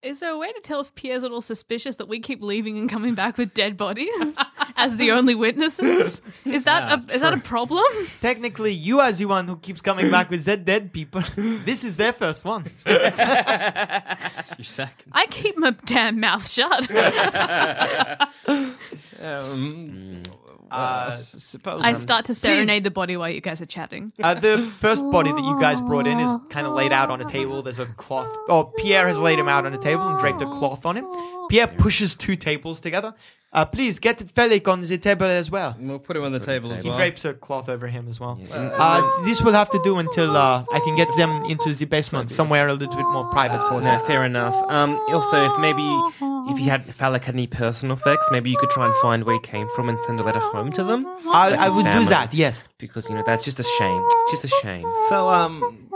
Is 0.02 0.20
there 0.20 0.30
a 0.30 0.38
way 0.38 0.50
to 0.50 0.60
tell 0.60 0.80
if 0.80 0.94
Pierre's 0.94 1.22
a 1.22 1.26
little 1.26 1.42
suspicious 1.42 1.96
that 1.96 2.08
we 2.08 2.20
keep 2.20 2.40
leaving 2.40 2.78
and 2.78 2.88
coming 2.88 3.14
back 3.14 3.36
with 3.36 3.52
dead 3.52 3.76
bodies 3.76 4.08
as 4.76 4.96
the 4.96 5.10
only 5.10 5.34
witnesses? 5.34 6.22
Is 6.46 6.64
that 6.64 6.90
a, 6.90 7.14
is 7.14 7.20
that 7.20 7.34
a 7.34 7.36
problem? 7.36 7.84
Technically, 8.22 8.72
you 8.72 9.00
are 9.00 9.12
the 9.12 9.26
one 9.26 9.46
who 9.46 9.56
keeps 9.58 9.82
coming 9.82 10.10
back 10.10 10.30
with 10.30 10.46
dead 10.46 10.64
dead 10.64 10.94
people. 10.94 11.22
this 11.36 11.84
is 11.84 11.96
their 11.96 12.14
first 12.14 12.46
one. 12.46 12.64
your 12.86 12.96
second. 14.62 15.12
I 15.12 15.26
keep 15.28 15.58
my 15.58 15.72
damn 15.84 16.18
mouth 16.18 16.48
shut. 16.48 16.90
Um, 19.22 20.22
Uh, 20.70 21.11
suppose 21.11 21.83
I 21.83 21.87
I'm- 21.87 21.94
start 21.94 22.24
to 22.26 22.35
serenade 22.35 22.85
the 22.85 22.90
body 22.90 23.16
while 23.16 23.28
you 23.30 23.40
guys 23.40 23.61
are 23.61 23.66
chatting. 23.66 24.12
Uh, 24.22 24.35
the 24.35 24.70
first 24.78 25.02
body 25.11 25.33
that 25.33 25.42
you 25.44 25.59
guys 25.61 25.80
brought 25.80 26.06
in 26.06 26.18
is 26.18 26.37
kind 26.48 26.66
of 26.66 26.74
laid 26.74 26.92
out 26.92 27.11
on 27.11 27.20
a 27.20 27.24
table. 27.28 27.62
There's 27.62 27.78
a 27.78 27.87
cloth. 27.87 28.28
Oh, 28.48 28.72
Pierre 28.78 29.06
has 29.09 29.18
laid 29.18 29.38
him 29.38 29.48
out 29.48 29.66
on 29.66 29.74
a 29.74 29.78
table 29.78 30.06
and 30.09 30.18
draped 30.18 30.40
a 30.42 30.46
cloth 30.46 30.87
on 30.87 30.96
him. 30.96 31.06
Pierre 31.48 31.66
pushes 31.66 32.14
two 32.14 32.37
tables 32.37 32.80
together. 32.80 33.14
Uh, 33.52 33.64
please 33.64 33.98
get 33.98 34.22
Felix 34.37 34.68
on 34.68 34.80
the 34.80 34.96
table 34.96 35.26
as 35.26 35.50
well. 35.50 35.74
We'll 35.76 35.98
put 35.98 36.16
him 36.16 36.22
on 36.22 36.30
the 36.30 36.38
table 36.38 36.70
as 36.70 36.83
He 36.83 36.88
well. 36.88 36.96
drapes 36.96 37.24
a 37.24 37.35
cloth 37.35 37.68
over 37.68 37.88
him 37.88 38.06
as 38.09 38.20
well. 38.20 38.38
Uh, 38.52 39.02
this 39.24 39.42
will 39.42 39.52
have 39.54 39.68
to 39.70 39.80
do 39.83 39.98
until 39.98 40.37
uh, 40.37 40.64
I 40.72 40.78
can 40.78 40.94
get 40.94 41.09
them 41.16 41.44
into 41.46 41.74
the 41.74 41.85
basement, 41.85 42.30
somewhere 42.30 42.68
a 42.68 42.72
little 42.72 42.94
bit 42.96 43.04
more 43.09 43.24
private 43.30 43.61
for 43.68 43.80
No, 43.80 43.87
them. 43.87 44.06
fair 44.06 44.24
enough. 44.24 44.54
Um, 44.70 45.00
also, 45.09 45.46
if 45.46 45.59
maybe 45.59 45.83
if 46.52 46.58
you 46.58 46.70
had 46.70 46.84
Phallic 46.94 47.24
had 47.24 47.34
any 47.34 47.46
personal 47.46 47.96
effects, 47.96 48.26
maybe 48.30 48.50
you 48.50 48.56
could 48.56 48.70
try 48.70 48.86
and 48.86 48.94
find 48.96 49.24
where 49.24 49.34
he 49.34 49.40
came 49.40 49.68
from 49.74 49.88
and 49.88 49.98
send 50.06 50.20
a 50.20 50.22
letter 50.22 50.40
home 50.40 50.70
to 50.72 50.82
them. 50.84 51.06
I, 51.26 51.50
Like 51.50 51.58
I 51.58 51.64
his 51.66 51.74
would 51.74 51.84
do 51.84 51.90
family. 51.92 52.06
that. 52.08 52.34
Yes. 52.34 52.64
because 52.78 53.08
you 53.08 53.14
know 53.16 53.22
that's 53.26 53.44
just 53.44 53.60
a 53.60 53.62
shame. 53.78 54.02
It's 54.04 54.30
just 54.32 54.44
a 54.44 54.48
shame. 54.62 54.86
So 55.08 55.28
um, 55.28 55.88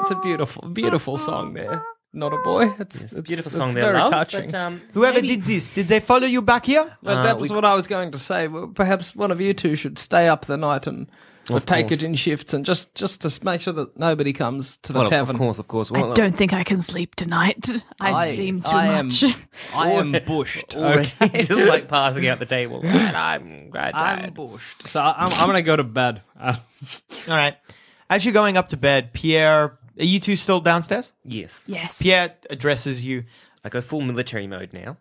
it's 0.00 0.10
a 0.10 0.16
beautiful, 0.16 0.68
beautiful 0.68 1.18
song 1.18 1.54
there. 1.54 1.84
Not 2.12 2.32
a 2.32 2.36
boy. 2.38 2.72
It's, 2.78 2.94
It's 2.96 3.04
it's 3.04 3.12
a 3.12 3.22
beautiful 3.22 3.50
song 3.50 3.74
there, 3.74 3.86
very 3.86 3.98
love, 3.98 4.12
touching. 4.12 4.46
But, 4.46 4.54
um, 4.54 4.80
Whoever 4.92 5.14
maybe- 5.20 5.28
did 5.36 5.42
this, 5.42 5.70
did 5.70 5.88
they 5.88 5.98
follow 6.00 6.26
you 6.26 6.42
back 6.42 6.66
here? 6.66 6.96
Well, 7.02 7.18
Uh, 7.18 7.22
that 7.24 7.38
was 7.38 7.48
c- 7.48 7.54
what 7.54 7.64
I 7.64 7.74
was 7.74 7.86
going 7.88 8.12
to 8.12 8.18
say. 8.18 8.46
Well, 8.46 8.68
perhaps 8.68 9.16
one 9.16 9.32
of 9.32 9.40
you 9.40 9.52
two 9.52 9.74
should 9.74 9.98
stay 9.98 10.28
up 10.28 10.44
the 10.44 10.56
night 10.56 10.86
and 10.86 11.08
or 11.50 11.56
Of 11.58 11.66
take 11.66 11.88
course. 11.88 12.00
it 12.00 12.06
in 12.06 12.14
shifts 12.14 12.54
and 12.54 12.64
just 12.64 12.94
just 12.94 13.20
to 13.22 13.44
make 13.44 13.60
sure 13.60 13.72
that 13.74 13.98
nobody 13.98 14.32
comes 14.32 14.76
to 14.78 14.92
the 14.92 15.00
well, 15.00 15.08
tavern. 15.08 15.36
of 15.36 15.40
course, 15.40 15.58
of 15.58 15.68
course. 15.68 15.92
I 15.92 16.12
don't 16.14 16.34
think 16.36 16.52
I 16.52 16.64
can 16.64 16.80
sleep 16.80 17.14
tonight. 17.16 17.68
I've 18.00 18.14
I- 18.14 18.28
seen 18.32 18.60
too 18.62 18.70
I 18.70 18.86
am- 18.98 19.06
much. 19.06 19.24
I 19.74 19.90
am 20.00 20.12
bushed. 20.26 20.74
already 20.76 21.10
Okay, 21.20 21.38
just 21.44 21.64
like 21.66 21.88
passing 21.88 22.26
out 22.28 22.38
the 22.38 22.46
table. 22.46 22.80
And 22.82 23.16
I'm 23.16 23.70
glad. 23.70 23.94
I'm 23.94 24.32
bushed. 24.32 24.86
So 24.88 25.00
I'm, 25.00 25.32
I'm 25.32 25.46
going 25.46 25.54
to 25.56 25.62
go 25.62 25.76
to 25.76 25.84
bed. 25.84 26.22
Uh, 26.38 26.56
All 27.28 27.34
right. 27.36 27.56
As 28.10 28.24
you're 28.24 28.34
going 28.34 28.56
up 28.56 28.68
to 28.70 28.76
bed, 28.76 29.12
Pierre, 29.12 29.78
are 29.98 30.04
you 30.04 30.20
two 30.20 30.36
still 30.36 30.60
downstairs? 30.60 31.12
Yes, 31.24 31.62
yes. 31.66 32.02
Pierre 32.02 32.34
addresses 32.50 33.04
you. 33.04 33.24
I 33.64 33.70
go 33.70 33.80
full 33.80 34.02
military 34.02 34.46
mode 34.46 34.74
now. 34.74 34.98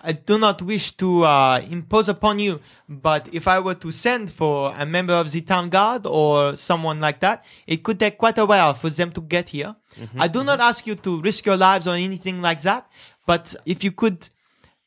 I 0.00 0.12
do 0.12 0.38
not 0.38 0.62
wish 0.62 0.92
to 0.92 1.24
uh, 1.24 1.60
impose 1.68 2.08
upon 2.08 2.38
you, 2.38 2.60
but 2.88 3.28
if 3.32 3.48
I 3.48 3.58
were 3.58 3.74
to 3.74 3.90
send 3.90 4.30
for 4.30 4.72
a 4.78 4.86
member 4.86 5.12
of 5.14 5.32
the 5.32 5.40
town 5.40 5.70
guard 5.70 6.06
or 6.06 6.54
someone 6.54 7.00
like 7.00 7.18
that, 7.20 7.44
it 7.66 7.82
could 7.82 7.98
take 7.98 8.16
quite 8.16 8.38
a 8.38 8.46
while 8.46 8.74
for 8.74 8.90
them 8.90 9.10
to 9.10 9.20
get 9.20 9.48
here. 9.48 9.74
I 10.16 10.28
do 10.28 10.44
not 10.44 10.60
ask 10.60 10.86
you 10.86 10.94
to 10.94 11.20
risk 11.20 11.46
your 11.46 11.56
lives 11.56 11.88
or 11.88 11.96
anything 11.96 12.40
like 12.42 12.62
that, 12.62 12.88
but 13.26 13.56
if 13.64 13.82
you 13.82 13.90
could 13.90 14.28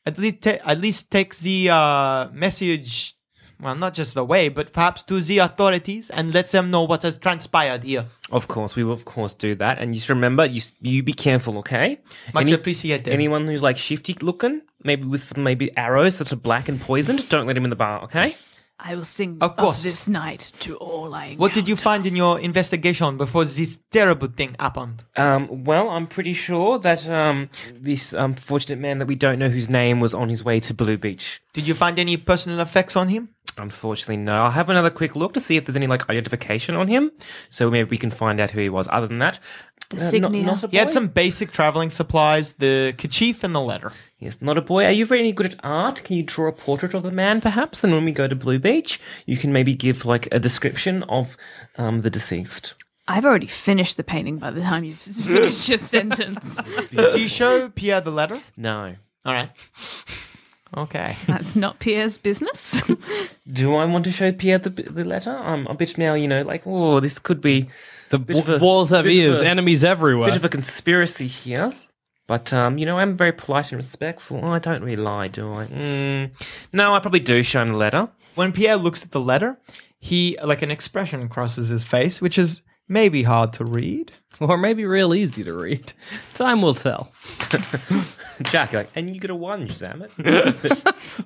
at 0.06 0.16
least 0.16 0.40
ta- 0.40 0.62
at 0.64 0.78
least 0.80 1.10
take 1.10 1.36
the 1.36 1.68
uh, 1.68 2.28
message, 2.32 3.16
well, 3.62 3.74
not 3.74 3.94
just 3.94 4.14
the 4.14 4.24
way, 4.24 4.48
but 4.48 4.72
perhaps 4.72 5.02
to 5.04 5.20
the 5.20 5.38
authorities 5.38 6.10
and 6.10 6.32
let 6.34 6.50
them 6.50 6.70
know 6.70 6.82
what 6.84 7.02
has 7.02 7.16
transpired 7.18 7.82
here. 7.84 8.06
Of 8.30 8.48
course, 8.48 8.76
we 8.76 8.84
will 8.84 8.92
of 8.92 9.04
course 9.04 9.34
do 9.34 9.54
that. 9.56 9.78
And 9.78 9.94
just 9.94 10.08
remember, 10.08 10.44
you 10.44 10.60
you 10.80 11.02
be 11.02 11.12
careful, 11.12 11.58
okay? 11.58 11.98
Much 12.34 12.42
Any- 12.42 12.52
appreciated. 12.52 13.08
Anyone 13.08 13.46
who's 13.46 13.62
like 13.62 13.78
shifty 13.78 14.14
looking, 14.22 14.62
maybe 14.82 15.04
with 15.06 15.22
some 15.22 15.42
maybe 15.42 15.74
arrows 15.76 16.18
that 16.18 16.32
are 16.32 16.36
black 16.36 16.68
and 16.68 16.80
poisoned, 16.80 17.28
don't 17.28 17.46
let 17.46 17.56
him 17.56 17.64
in 17.64 17.70
the 17.70 17.76
bar, 17.76 18.02
okay? 18.04 18.36
I 18.82 18.94
will 18.94 19.04
sing 19.04 19.36
Of 19.42 19.50
of, 19.50 19.56
course. 19.58 19.82
this 19.82 20.08
night 20.08 20.52
to 20.60 20.74
all 20.76 21.14
I 21.14 21.34
What 21.34 21.52
did 21.52 21.68
you 21.68 21.76
find 21.76 22.06
in 22.06 22.16
your 22.16 22.40
investigation 22.40 23.18
before 23.18 23.44
this 23.44 23.78
terrible 23.90 24.28
thing 24.28 24.56
happened? 24.58 25.04
Um, 25.16 25.64
well, 25.64 25.90
I'm 25.90 26.06
pretty 26.06 26.32
sure 26.32 26.78
that 26.78 27.06
um, 27.06 27.50
this 27.74 28.14
unfortunate 28.14 28.78
man 28.78 28.98
that 29.00 29.06
we 29.06 29.16
don't 29.16 29.38
know 29.38 29.50
whose 29.50 29.68
name 29.68 30.00
was 30.00 30.14
on 30.14 30.30
his 30.30 30.42
way 30.42 30.60
to 30.60 30.72
Blue 30.72 30.96
Beach. 30.96 31.42
Did 31.52 31.68
you 31.68 31.74
find 31.74 31.98
any 31.98 32.16
personal 32.16 32.58
effects 32.60 32.96
on 32.96 33.08
him? 33.08 33.28
Unfortunately, 33.58 34.16
no. 34.16 34.42
I'll 34.44 34.50
have 34.50 34.68
another 34.70 34.90
quick 34.90 35.16
look 35.16 35.34
to 35.34 35.40
see 35.40 35.56
if 35.56 35.66
there's 35.66 35.76
any 35.76 35.86
like 35.86 36.08
identification 36.08 36.76
on 36.76 36.88
him, 36.88 37.10
so 37.50 37.70
maybe 37.70 37.90
we 37.90 37.98
can 37.98 38.10
find 38.10 38.40
out 38.40 38.50
who 38.50 38.60
he 38.60 38.68
was. 38.68 38.88
Other 38.90 39.06
than 39.08 39.18
that, 39.18 39.38
The 39.90 39.96
uh, 39.96 40.00
not- 40.20 40.32
signia. 40.32 40.44
not 40.44 40.64
a 40.64 40.68
He 40.68 40.76
had 40.76 40.90
some 40.90 41.08
basic 41.08 41.50
traveling 41.50 41.90
supplies, 41.90 42.54
the 42.54 42.94
kerchief 42.96 43.42
and 43.44 43.54
the 43.54 43.60
letter. 43.60 43.92
Yes, 44.18 44.40
not 44.40 44.56
a 44.56 44.62
boy. 44.62 44.84
Are 44.84 44.92
you 44.92 45.04
very 45.06 45.32
good 45.32 45.46
at 45.52 45.60
art? 45.64 46.04
Can 46.04 46.16
you 46.16 46.22
draw 46.22 46.48
a 46.48 46.52
portrait 46.52 46.94
of 46.94 47.02
the 47.02 47.10
man, 47.10 47.40
perhaps? 47.40 47.82
And 47.84 47.92
when 47.92 48.04
we 48.04 48.12
go 48.12 48.28
to 48.28 48.36
Blue 48.36 48.58
Beach, 48.58 49.00
you 49.26 49.36
can 49.36 49.52
maybe 49.52 49.74
give 49.74 50.04
like 50.06 50.28
a 50.32 50.38
description 50.38 51.02
of 51.04 51.36
um, 51.76 52.00
the 52.02 52.10
deceased. 52.10 52.74
I've 53.08 53.24
already 53.24 53.48
finished 53.48 53.96
the 53.96 54.04
painting 54.04 54.38
by 54.38 54.52
the 54.52 54.60
time 54.60 54.84
you've 54.84 54.98
finished 55.00 55.68
your 55.68 55.78
sentence. 55.78 56.60
Do 56.92 57.18
you 57.18 57.26
show 57.28 57.68
Pierre 57.70 58.00
the 58.00 58.12
letter? 58.12 58.40
No. 58.56 58.94
All 59.24 59.34
right. 59.34 59.50
Okay. 60.76 61.16
That's 61.26 61.56
not 61.56 61.78
Pierre's 61.80 62.16
business. 62.18 62.82
Do 63.52 63.74
I 63.74 63.84
want 63.86 64.04
to 64.04 64.12
show 64.12 64.30
Pierre 64.32 64.58
the, 64.58 64.70
the 64.70 65.04
letter? 65.04 65.30
I'm 65.36 65.66
a 65.66 65.74
bit 65.74 65.98
now, 65.98 66.14
you 66.14 66.28
know, 66.28 66.42
like, 66.42 66.62
oh, 66.66 67.00
this 67.00 67.18
could 67.18 67.40
be 67.40 67.68
the 68.10 68.18
Bit 68.18 68.38
of 68.38 68.48
a- 68.48 68.58
walls 68.58 68.90
have 68.90 69.06
of 69.06 69.10
ears, 69.12 69.40
a- 69.40 69.46
enemies 69.46 69.82
everywhere. 69.84 70.28
bit 70.28 70.36
of 70.36 70.44
a 70.44 70.48
conspiracy 70.48 71.26
here. 71.26 71.72
But 72.28 72.52
um, 72.52 72.78
you 72.78 72.86
know, 72.86 72.96
I'm 72.98 73.16
very 73.16 73.32
polite 73.32 73.72
and 73.72 73.76
respectful. 73.82 74.40
Oh, 74.44 74.52
I 74.52 74.60
don't 74.60 74.82
really 74.84 74.94
lie, 75.02 75.26
do 75.26 75.52
I? 75.52 75.66
Mm, 75.66 76.30
no, 76.72 76.94
I 76.94 77.00
probably 77.00 77.18
do 77.18 77.42
show 77.42 77.60
him 77.62 77.68
the 77.68 77.76
letter. 77.76 78.08
When 78.36 78.52
Pierre 78.52 78.76
looks 78.76 79.02
at 79.02 79.10
the 79.10 79.18
letter, 79.20 79.58
he 79.98 80.38
like 80.44 80.62
an 80.62 80.70
expression 80.70 81.28
crosses 81.28 81.66
his 81.68 81.82
face, 81.82 82.20
which 82.20 82.38
is 82.38 82.62
maybe 82.90 83.22
hard 83.22 83.54
to 83.54 83.64
read. 83.64 84.12
or 84.40 84.56
maybe 84.58 84.84
real 84.86 85.12
easy 85.14 85.42
to 85.44 85.52
read. 85.52 85.92
Time 86.34 86.60
will 86.62 86.74
tell. 86.74 87.12
Jack, 88.44 88.72
like, 88.72 88.88
and 88.94 89.14
you 89.14 89.20
get 89.20 89.30
a 89.30 89.34
one, 89.34 89.66
damn 89.78 90.02
it. 90.02 90.10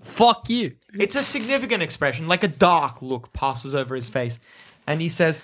Fuck 0.02 0.48
you. 0.50 0.74
It's 0.94 1.14
a 1.16 1.22
significant 1.22 1.82
expression, 1.82 2.26
like 2.28 2.42
a 2.42 2.48
dark 2.48 3.02
look 3.02 3.32
passes 3.32 3.74
over 3.74 3.94
his 3.94 4.08
face, 4.10 4.40
and 4.86 5.00
he 5.00 5.08
says, 5.08 5.40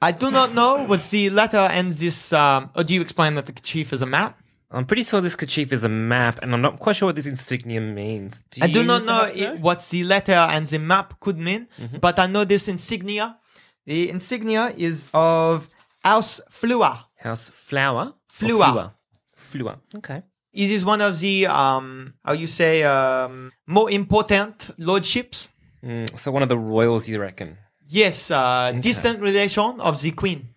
"I 0.00 0.12
do 0.12 0.30
not 0.30 0.54
know 0.54 0.84
what 0.84 1.02
the 1.10 1.28
letter 1.30 1.58
and 1.58 1.92
this." 1.92 2.32
Um, 2.32 2.70
or 2.74 2.84
do 2.84 2.94
you 2.94 3.00
explain 3.02 3.34
that 3.34 3.46
the 3.46 3.52
chief 3.52 3.92
is 3.92 4.00
a 4.02 4.06
map? 4.06 4.38
I'm 4.70 4.86
pretty 4.86 5.02
sure 5.02 5.20
this 5.20 5.34
kerchief 5.36 5.72
is 5.72 5.82
a 5.84 5.88
map, 5.88 6.38
and 6.42 6.54
I'm 6.54 6.62
not 6.62 6.78
quite 6.78 6.94
sure 6.96 7.06
what 7.08 7.16
this 7.16 7.26
insignia 7.26 7.80
means. 7.80 8.44
Do 8.52 8.62
I 8.64 8.68
do 8.68 8.84
not 8.84 9.04
know 9.04 9.24
perhaps 9.26 9.40
i- 9.40 9.54
what 9.56 9.86
the 9.90 10.04
letter 10.04 10.32
and 10.32 10.64
the 10.66 10.78
map 10.78 11.18
could 11.20 11.36
mean, 11.38 11.66
Mm-hmm. 11.78 11.98
but 11.98 12.18
I 12.18 12.26
know 12.28 12.44
this 12.44 12.68
insignia. 12.68 13.36
The 13.86 14.10
insignia 14.10 14.72
is 14.76 15.08
of 15.12 15.68
House 16.04 16.40
Flua. 16.50 17.04
House 17.16 17.48
flower. 17.50 18.14
Flua. 18.32 18.66
Flua. 18.72 18.92
Flua. 19.36 19.78
Okay. 19.96 20.22
It 20.52 20.70
is 20.70 20.84
one 20.84 21.00
of 21.00 21.20
the 21.20 21.46
um, 21.46 22.14
how 22.24 22.32
you 22.32 22.46
say 22.46 22.82
um, 22.82 23.52
more 23.66 23.90
important 23.90 24.70
lordships. 24.78 25.48
Mm, 25.84 26.18
so 26.18 26.30
one 26.30 26.42
of 26.42 26.48
the 26.48 26.58
royals, 26.58 27.08
you 27.08 27.20
reckon? 27.20 27.56
Yes, 27.86 28.30
uh, 28.30 28.72
distant 28.80 29.20
relation 29.20 29.80
of 29.80 30.00
the 30.00 30.10
queen. 30.10 30.48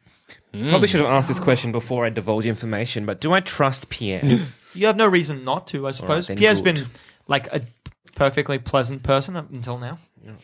Probably 0.51 0.87
should 0.87 0.99
have 1.01 1.09
asked 1.09 1.27
this 1.27 1.39
question 1.39 1.71
before 1.71 2.05
I 2.05 2.09
divulge 2.09 2.45
information, 2.45 3.05
but 3.05 3.19
do 3.21 3.33
I 3.33 3.39
trust 3.39 3.89
Pierre? 3.89 4.23
You 4.75 4.87
have 4.87 4.97
no 4.97 5.05
reason 5.05 5.43
not 5.43 5.67
to, 5.67 5.85
I 5.85 5.91
suppose. 5.91 6.25
then 6.25 6.35
Pierre's 6.37 6.59
good. 6.59 6.75
been 6.75 6.85
like 7.27 7.45
a 7.53 7.61
perfectly 8.15 8.59
pleasant 8.59 9.03
person 9.03 9.35
up 9.35 9.49
until 9.51 9.77
now. 9.77 9.99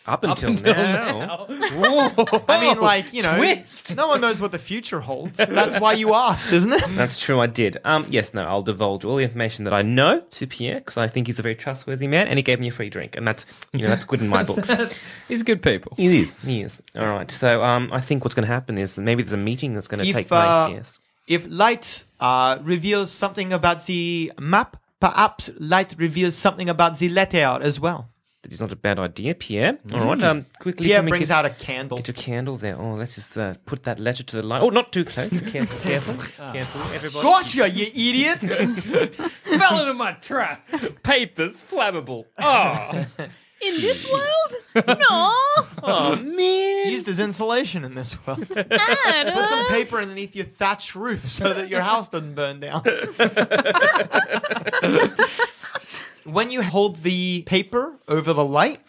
Up 0.05 0.25
until, 0.25 0.49
until 0.49 0.73
now. 0.75 1.45
I 1.49 2.59
mean, 2.59 2.79
like 2.81 3.13
you 3.13 3.23
know, 3.23 3.37
twist. 3.37 3.95
no 3.95 4.09
one 4.09 4.19
knows 4.19 4.41
what 4.41 4.51
the 4.51 4.59
future 4.59 4.99
holds. 4.99 5.37
That's 5.37 5.79
why 5.79 5.93
you 5.93 6.13
asked, 6.13 6.51
isn't 6.51 6.73
it? 6.73 6.83
That's 6.89 7.17
true, 7.17 7.39
I 7.39 7.47
did. 7.47 7.77
Um, 7.85 8.05
yes, 8.09 8.33
no, 8.33 8.41
I'll 8.41 8.61
divulge 8.61 9.05
all 9.05 9.15
the 9.15 9.23
information 9.23 9.63
that 9.63 9.73
I 9.73 9.81
know 9.81 10.19
to 10.31 10.47
Pierre 10.47 10.79
because 10.79 10.97
I 10.97 11.07
think 11.07 11.27
he's 11.27 11.39
a 11.39 11.41
very 11.41 11.55
trustworthy 11.55 12.07
man, 12.07 12.27
and 12.27 12.37
he 12.37 12.43
gave 12.43 12.59
me 12.59 12.67
a 12.67 12.71
free 12.71 12.89
drink, 12.89 13.15
and 13.15 13.25
that's 13.25 13.45
you 13.71 13.83
know 13.83 13.87
that's 13.87 14.03
good 14.03 14.19
in 14.19 14.27
my 14.27 14.43
books. 14.49 14.69
He's 15.29 15.43
good 15.43 15.61
people. 15.61 15.93
He 15.95 16.19
is, 16.23 16.33
he 16.43 16.61
is. 16.61 16.81
All 16.95 17.07
right, 17.07 17.31
so 17.31 17.63
um, 17.63 17.89
I 17.93 18.01
think 18.01 18.25
what's 18.25 18.35
going 18.35 18.47
to 18.47 18.53
happen 18.53 18.77
is 18.77 18.97
maybe 18.99 19.23
there's 19.23 19.31
a 19.31 19.37
meeting 19.37 19.75
that's 19.75 19.87
going 19.87 20.03
to 20.03 20.09
If, 20.09 20.13
take 20.13 20.27
place. 20.27 20.41
uh, 20.41 20.67
yes. 20.73 20.99
If 21.25 21.45
light 21.47 22.03
uh, 22.19 22.57
reveals 22.63 23.11
something 23.11 23.53
about 23.53 23.85
the 23.85 24.33
map, 24.39 24.75
perhaps 24.99 25.49
light 25.59 25.95
reveals 25.97 26.35
something 26.35 26.69
about 26.69 26.97
the 26.99 27.09
letter 27.09 27.59
as 27.61 27.79
well. 27.79 28.09
That 28.41 28.53
is 28.53 28.61
not 28.61 28.71
a 28.71 28.77
bad 28.77 28.99
idea, 28.99 29.35
Pierre. 29.35 29.77
All 29.91 29.99
right, 29.99 30.23
um, 30.23 30.45
quickly. 30.59 30.87
Pierre 30.87 30.99
can 30.99 31.05
we 31.05 31.09
brings 31.11 31.27
get, 31.27 31.35
out 31.35 31.45
a 31.45 31.49
candle. 31.49 31.97
Get 31.97 32.07
a 32.07 32.13
candle 32.13 32.55
there. 32.55 32.79
Oh, 32.79 32.93
let's 32.93 33.15
just 33.15 33.37
uh, 33.37 33.55
put 33.65 33.83
that 33.83 33.99
letter 33.99 34.23
to 34.23 34.37
the 34.37 34.43
light. 34.43 34.61
Oh, 34.61 34.69
not 34.69 34.93
too 34.93 35.03
close. 35.03 35.41
Careful, 35.51 35.77
careful, 35.79 36.15
careful, 36.53 36.81
everybody. 36.95 37.21
Gotcha, 37.21 37.69
you 37.69 37.87
idiots! 37.87 38.47
Fell 39.43 39.79
into 39.81 39.93
my 39.93 40.13
trap. 40.13 40.65
Papers 41.03 41.61
flammable. 41.61 42.27
Oh, 42.37 43.05
In 43.61 43.75
this 43.81 44.11
world? 44.11 44.25
Oh, 44.87 45.67
no. 45.81 45.83
oh 45.83 46.15
man. 46.15 46.91
Used 46.91 47.07
as 47.09 47.19
insulation 47.19 47.83
in 47.83 47.95
this 47.95 48.15
world. 48.25 48.47
Adam. 48.55 49.33
Put 49.33 49.49
some 49.49 49.65
uh, 49.65 49.67
paper 49.67 49.97
underneath 49.97 50.35
your 50.35 50.45
thatched 50.45 50.95
roof 50.95 51.27
so 51.29 51.53
that 51.53 51.69
your 51.69 51.81
house 51.81 52.07
doesn't 52.07 52.35
burn 52.35 52.59
down. 52.59 52.83
when 56.23 56.49
you 56.51 56.61
hold 56.61 57.01
the 57.03 57.41
paper 57.43 57.95
over 58.07 58.31
the 58.31 58.45
light, 58.45 58.79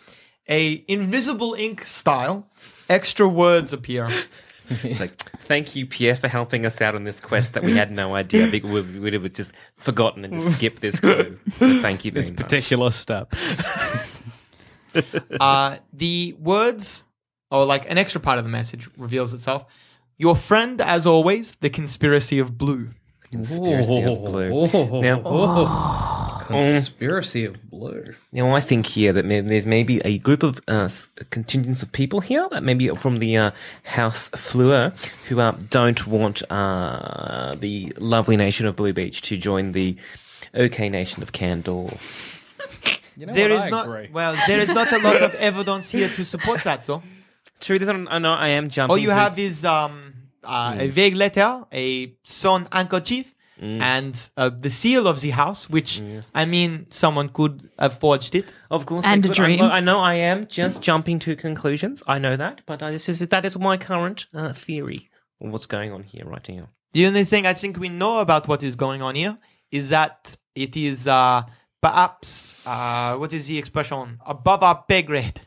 a 0.48 0.85
invisible 0.87 1.54
ink 1.54 1.85
style 1.85 2.46
extra 2.88 3.28
words 3.28 3.72
appear. 3.72 4.06
It's 4.85 5.00
like, 5.00 5.16
thank 5.46 5.74
you, 5.74 5.87
Pierre, 5.87 6.14
for 6.14 6.28
helping 6.28 6.64
us 6.64 6.80
out 6.80 6.94
on 6.94 7.02
this 7.04 7.18
quest 7.18 7.54
that 7.54 7.64
we 7.64 7.76
had 7.76 7.90
no 7.90 8.14
idea. 8.14 8.46
I 8.46 8.50
think 8.50 8.64
we 8.64 8.83
would 9.00 9.14
have 9.14 9.33
just 9.33 9.52
forgotten 9.76 10.24
and 10.24 10.40
skipped 10.40 10.80
this 10.80 11.00
clue. 11.00 11.37
So 11.59 11.80
thank 11.80 12.04
you 12.04 12.12
very 12.12 12.20
This 12.22 12.30
much. 12.30 12.40
particular 12.42 12.92
step. 12.92 13.35
uh, 15.40 15.76
the 15.92 16.35
words, 16.38 17.05
or 17.50 17.64
like 17.64 17.90
an 17.90 17.98
extra 17.98 18.20
part 18.20 18.38
of 18.38 18.44
the 18.44 18.50
message, 18.50 18.88
reveals 18.96 19.33
itself. 19.33 19.64
Your 20.18 20.37
friend, 20.37 20.81
as 20.81 21.07
always, 21.07 21.55
the 21.57 21.70
conspiracy 21.70 22.38
of 22.38 22.59
blue. 22.59 22.90
Conspiracy 23.31 24.03
of 24.03 24.18
blue. 24.24 24.66
Now, 25.00 25.20
Conspiracy 26.46 27.44
of 27.44 27.70
blue. 27.70 28.14
Now, 28.33 28.55
I 28.55 28.61
think 28.61 28.87
here 28.87 29.12
that 29.12 29.24
may- 29.24 29.40
there's 29.40 29.66
maybe 29.66 30.00
a 30.05 30.18
group 30.18 30.42
of 30.42 30.61
uh, 30.66 30.88
th- 30.88 31.31
contingents 31.31 31.83
of 31.83 31.92
people 31.92 32.20
here 32.20 32.48
that 32.50 32.62
maybe 32.64 32.88
from 32.88 33.18
the 33.18 33.37
uh, 33.37 33.50
House 33.85 34.29
Fleur 34.31 34.92
who 35.29 35.38
uh, 35.40 35.53
don't 35.70 36.07
want 36.09 36.42
uh, 36.50 37.55
the 37.57 37.92
lovely 37.98 38.37
nation 38.37 38.66
of 38.66 38.74
Blue 38.76 38.92
Beach 38.92 39.22
to 39.22 39.37
join 39.37 39.72
the 39.72 39.96
OK 40.55 40.88
nation 40.88 41.22
of 41.22 41.31
Candor. 41.33 41.90
You 43.20 43.26
know 43.26 43.33
There 43.35 43.50
what? 43.50 43.59
is 43.59 43.64
I 43.66 43.70
not 43.70 43.87
agree. 43.87 44.09
well, 44.12 44.37
there 44.46 44.61
is 44.61 44.68
not 44.68 44.90
a 44.92 44.98
lot 44.98 45.16
of 45.22 45.35
evidence 45.35 45.90
here 45.90 46.09
to 46.09 46.24
support 46.24 46.62
that. 46.64 46.85
So 46.85 47.02
True, 47.61 47.78
this 47.78 47.88
one, 47.88 48.09
I 48.11 48.18
know 48.18 48.33
I 48.33 48.48
am 48.48 48.70
jumping. 48.70 48.90
all 48.90 48.98
you 48.98 49.09
to- 49.09 49.14
have 49.14 49.38
is 49.38 49.64
um, 49.64 50.14
uh, 50.44 50.76
a 50.78 50.88
vague 50.88 51.14
letter, 51.14 51.64
a 51.72 52.14
sewn 52.24 52.66
handkerchief, 52.72 53.26
and 53.61 54.30
uh, 54.38 54.48
the 54.48 54.70
seal 54.70 55.06
of 55.06 55.20
the 55.20 55.30
house. 55.30 55.68
Which 55.68 56.00
I 56.35 56.46
mean, 56.46 56.87
someone 56.90 57.28
could 57.28 57.68
have 57.78 57.98
forged 57.98 58.35
it. 58.35 58.46
Of 58.70 58.87
course, 58.87 59.04
And 59.04 59.22
a 59.24 59.28
could. 59.28 59.38
I 59.38 59.42
know- 59.48 59.56
dream. 59.59 59.70
I 59.70 59.80
know 59.80 59.98
I 60.00 60.14
am 60.14 60.46
just 60.46 60.80
jumping 60.80 61.18
to 61.20 61.37
conclusions. 61.37 62.02
I 62.06 62.18
know 62.18 62.37
that, 62.37 62.62
but 62.66 62.83
uh, 62.83 62.90
this 62.90 63.09
is 63.11 63.18
that 63.18 63.44
is 63.44 63.59
my 63.59 63.76
current 63.76 64.26
uh, 64.35 64.54
theory 64.54 65.11
of 65.42 65.50
what's 65.52 65.66
going 65.66 65.92
on 65.92 66.02
here 66.04 66.24
right 66.24 66.48
now. 66.48 66.68
The 66.92 67.06
only 67.06 67.24
thing 67.24 67.44
I 67.46 67.52
think 67.54 67.78
we 67.78 67.90
know 67.90 68.18
about 68.20 68.48
what 68.48 68.62
is 68.62 68.74
going 68.76 69.02
on 69.02 69.14
here 69.14 69.37
is 69.70 69.90
that 69.90 70.35
it 70.54 70.76
is 70.76 71.06
uh, 71.06 71.42
perhaps 71.81 72.55
uh, 72.66 73.16
what 73.16 73.33
is 73.33 73.47
the 73.47 73.59
expression 73.59 74.19
above 74.27 74.62
our 74.62 74.85
pay 74.87 75.03
grade. 75.03 75.40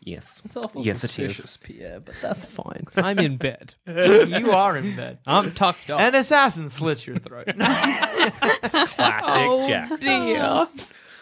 Yes, 0.00 0.40
It's 0.44 0.56
awful 0.56 0.80
Yes, 0.82 1.04
it 1.04 1.18
is. 1.18 1.36
suspicious, 1.36 1.56
Pierre, 1.58 2.00
but 2.00 2.14
that's 2.22 2.46
fine. 2.46 2.84
I'm 2.96 3.18
in 3.18 3.36
bed. 3.36 3.74
you 3.86 4.52
are 4.52 4.74
in 4.76 4.96
bed. 4.96 5.18
I'm 5.26 5.52
tucked 5.52 5.90
up. 5.90 6.00
An 6.00 6.14
assassin 6.14 6.68
slits 6.70 7.06
your 7.06 7.16
throat. 7.16 7.46
classic 7.58 9.68
Jackson. 9.68 10.24
dear. 10.26 10.68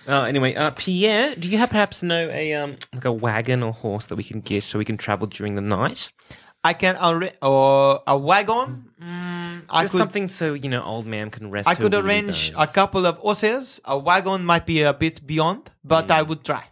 Uh, 0.08 0.22
anyway, 0.22 0.54
uh, 0.54 0.70
Pierre, 0.70 1.34
do 1.34 1.48
you 1.48 1.58
have 1.58 1.70
perhaps 1.70 2.00
know 2.04 2.30
a 2.30 2.54
um 2.54 2.76
like 2.94 3.04
a 3.04 3.12
wagon 3.12 3.64
or 3.64 3.72
horse 3.72 4.06
that 4.06 4.14
we 4.14 4.22
can 4.22 4.40
get 4.40 4.62
so 4.62 4.78
we 4.78 4.84
can 4.84 4.96
travel 4.96 5.26
during 5.26 5.56
the 5.56 5.60
night? 5.60 6.12
I 6.70 6.72
can 6.82 6.94
arrange 7.08 7.36
or 7.42 8.02
a 8.06 8.16
wagon. 8.30 8.68
Mm, 9.02 9.62
I 9.70 9.82
Just 9.82 9.92
could. 9.92 9.98
something 10.02 10.26
so 10.28 10.46
you 10.54 10.68
know 10.72 10.82
old 10.92 11.06
man 11.14 11.26
can 11.36 11.44
rest. 11.56 11.68
I 11.68 11.74
could 11.82 11.92
weary 11.92 12.04
arrange 12.06 12.52
a 12.56 12.66
couple 12.78 13.02
of 13.10 13.14
horses. 13.26 13.80
A 13.84 13.96
wagon 14.08 14.44
might 14.52 14.66
be 14.66 14.78
a 14.82 14.92
bit 15.04 15.16
beyond, 15.32 15.62
but 15.84 16.10
I 16.10 16.22
would 16.28 16.42
try. 16.50 16.64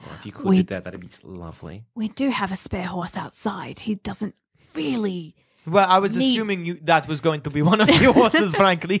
Oh, 0.00 0.12
if 0.18 0.26
you 0.26 0.32
could 0.32 0.46
We- 0.46 0.56
do 0.58 0.62
that, 0.74 0.84
that'd 0.84 1.00
be 1.00 1.08
lovely. 1.46 1.76
We 1.94 2.08
do 2.22 2.26
have 2.40 2.50
a 2.52 2.56
spare 2.66 2.88
horse 2.96 3.16
outside. 3.16 3.76
He 3.88 3.94
doesn't 4.08 4.34
really. 4.74 5.34
Well, 5.66 5.88
I 5.88 5.98
was 5.98 6.12
Neat. 6.16 6.32
assuming 6.32 6.66
you, 6.66 6.74
that 6.84 7.08
was 7.08 7.20
going 7.20 7.40
to 7.46 7.50
be 7.50 7.62
one 7.62 7.80
of 7.80 7.88
your 8.02 8.12
horses, 8.12 8.54
frankly. 8.62 8.98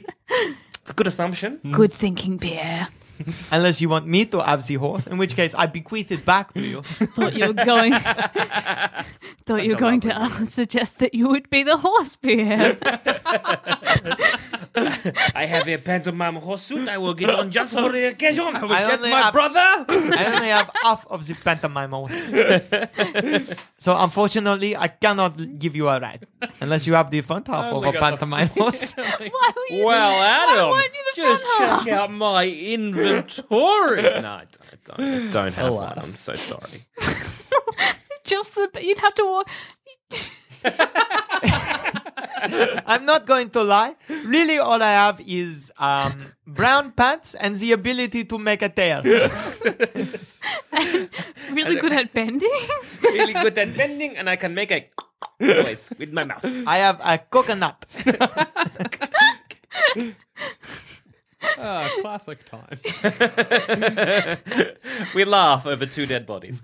It's 0.80 0.90
a 0.90 0.94
good 0.94 1.06
assumption. 1.06 1.60
Good 1.72 1.92
thinking, 1.92 2.38
Pierre. 2.38 2.88
Unless 3.50 3.80
you 3.80 3.88
want 3.88 4.06
me 4.06 4.24
to 4.26 4.40
have 4.40 4.66
the 4.66 4.74
horse, 4.74 5.06
in 5.06 5.18
which 5.18 5.36
case 5.36 5.54
I 5.54 5.66
bequeath 5.66 6.10
it 6.10 6.24
back 6.24 6.52
to 6.54 6.60
you. 6.60 6.82
Thought 6.82 7.34
you 7.34 7.46
were 7.48 7.64
going. 7.64 7.92
thought 9.46 9.64
you 9.64 9.70
were 9.72 9.78
going 9.78 10.00
to 10.00 10.16
uh, 10.16 10.44
suggest 10.46 10.98
that 10.98 11.14
you 11.14 11.28
would 11.28 11.48
be 11.50 11.62
the 11.62 11.76
horse, 11.76 12.16
Pierre. 12.16 12.78
I 15.34 15.44
have 15.46 15.68
a 15.68 15.76
pantomime 15.78 16.36
horse 16.36 16.62
suit. 16.62 16.88
I 16.88 16.98
will 16.98 17.14
get 17.14 17.30
on 17.30 17.50
just 17.50 17.72
for 17.74 17.90
the 17.90 18.04
occasion. 18.08 18.44
I 18.56 18.62
will 18.62 18.72
I 18.72 18.80
get 18.88 18.98
only 18.98 19.10
my 19.10 19.20
have- 19.22 19.32
brother. 19.32 19.58
I 19.88 20.24
only 20.34 20.48
have 20.48 20.70
half 20.82 21.06
of 21.08 21.26
the 21.26 21.34
pantomime 21.34 21.90
horse. 21.90 22.14
so 23.78 23.96
unfortunately, 23.96 24.76
I 24.76 24.88
cannot 24.88 25.58
give 25.58 25.74
you 25.76 25.88
a 25.88 26.00
ride 26.00 26.26
unless 26.60 26.86
you 26.86 26.94
have 26.94 27.10
the 27.10 27.20
front 27.22 27.46
half 27.48 27.72
oh 27.72 27.82
of 27.82 27.94
a 27.94 27.98
pantomime 27.98 28.50
oh 28.56 28.62
horse. 28.62 28.94
Why 28.94 29.28
were 29.56 29.76
you 29.76 29.84
Well, 29.84 30.12
Why 30.12 30.52
Adam, 30.52 30.70
weren't 30.70 30.92
you 30.94 31.04
the 31.14 31.16
just 31.22 31.44
front 31.44 31.70
half? 31.70 31.84
check 31.84 31.92
out 31.94 32.10
my 32.12 32.46
inventory. 32.48 34.02
no, 34.02 34.08
I 34.42 34.46
don't, 34.50 34.58
I 34.72 34.76
don't, 34.84 35.00
I 35.00 35.30
don't 35.30 35.54
have 35.54 35.72
one. 35.74 35.92
I'm 35.98 36.02
so 36.04 36.34
sorry. 36.34 36.86
Just 38.24 38.54
the. 38.54 38.70
You'd 38.80 38.98
have 38.98 39.14
to 39.14 39.24
walk. 39.24 39.50
I'm 42.86 43.04
not 43.04 43.26
going 43.26 43.50
to 43.50 43.62
lie. 43.62 43.96
Really, 44.24 44.58
all 44.58 44.82
I 44.82 44.92
have 44.92 45.20
is 45.26 45.72
um, 45.78 46.32
brown 46.46 46.92
pants 46.92 47.34
and 47.34 47.56
the 47.56 47.72
ability 47.72 48.24
to 48.24 48.38
make 48.38 48.62
a 48.62 48.68
tail. 48.68 49.02
Really 51.50 51.76
good 51.76 51.92
at 51.92 52.12
bending. 52.12 52.50
Really 53.02 53.32
good 53.32 53.56
at 53.56 53.76
bending, 53.76 54.16
and 54.16 54.28
I 54.28 54.36
can 54.36 54.54
make 54.54 54.70
a 54.72 54.88
noise 55.40 55.90
with 55.98 56.12
my 56.12 56.24
mouth. 56.24 56.44
I 56.66 56.78
have 56.78 57.00
a 57.02 57.18
coconut. 57.18 57.86
Ah, 61.58 61.90
classic 62.00 62.44
times. 62.44 62.80
we 65.14 65.24
laugh 65.24 65.66
over 65.66 65.86
two 65.86 66.06
dead 66.06 66.26
bodies. 66.26 66.62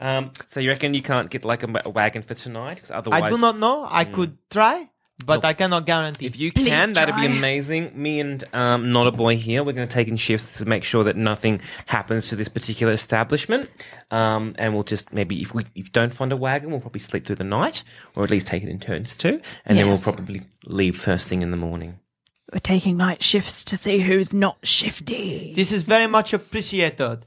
Um, 0.00 0.32
so 0.48 0.60
you 0.60 0.70
reckon 0.70 0.94
you 0.94 1.02
can't 1.02 1.30
get 1.30 1.44
like 1.44 1.62
a, 1.62 1.82
a 1.84 1.90
wagon 1.90 2.22
for 2.22 2.34
tonight? 2.34 2.74
Because 2.76 2.90
otherwise, 2.90 3.22
I 3.22 3.28
do 3.28 3.38
not 3.38 3.58
know. 3.58 3.86
I 3.88 4.04
could 4.04 4.36
try, 4.50 4.88
but 5.24 5.44
I 5.44 5.54
cannot 5.54 5.86
guarantee. 5.86 6.26
If 6.26 6.38
you 6.38 6.52
Please 6.52 6.68
can, 6.68 6.92
that'd 6.92 7.16
be 7.16 7.26
amazing. 7.26 7.92
Me 7.94 8.20
and 8.20 8.44
um, 8.52 8.92
not 8.92 9.06
a 9.06 9.12
boy 9.12 9.36
here, 9.36 9.64
we're 9.64 9.72
going 9.72 9.88
to 9.88 9.92
take 9.92 10.08
in 10.08 10.16
shifts 10.16 10.58
to 10.58 10.66
make 10.66 10.84
sure 10.84 11.04
that 11.04 11.16
nothing 11.16 11.60
happens 11.86 12.28
to 12.28 12.36
this 12.36 12.48
particular 12.48 12.92
establishment. 12.92 13.70
Um, 14.10 14.54
and 14.58 14.74
we'll 14.74 14.84
just 14.84 15.12
maybe 15.12 15.40
if 15.40 15.54
we 15.54 15.64
if 15.74 15.90
don't 15.92 16.12
find 16.12 16.32
a 16.32 16.36
wagon, 16.36 16.70
we'll 16.70 16.80
probably 16.80 17.00
sleep 17.00 17.26
through 17.26 17.36
the 17.36 17.44
night, 17.44 17.82
or 18.14 18.24
at 18.24 18.30
least 18.30 18.46
take 18.46 18.62
it 18.62 18.68
in 18.68 18.78
turns 18.78 19.16
too. 19.16 19.40
And 19.64 19.78
then 19.78 19.88
we'll 19.88 19.96
probably 19.96 20.42
leave 20.66 21.00
first 21.00 21.28
thing 21.28 21.42
in 21.42 21.50
the 21.50 21.56
morning. 21.56 21.98
We're 22.52 22.60
taking 22.60 22.96
night 22.96 23.22
shifts 23.22 23.64
to 23.64 23.76
see 23.76 23.98
who's 23.98 24.32
not 24.32 24.58
shifty. 24.62 25.52
This 25.56 25.72
is 25.72 25.82
very 25.82 26.06
much 26.06 26.32
appreciated. 26.32 27.24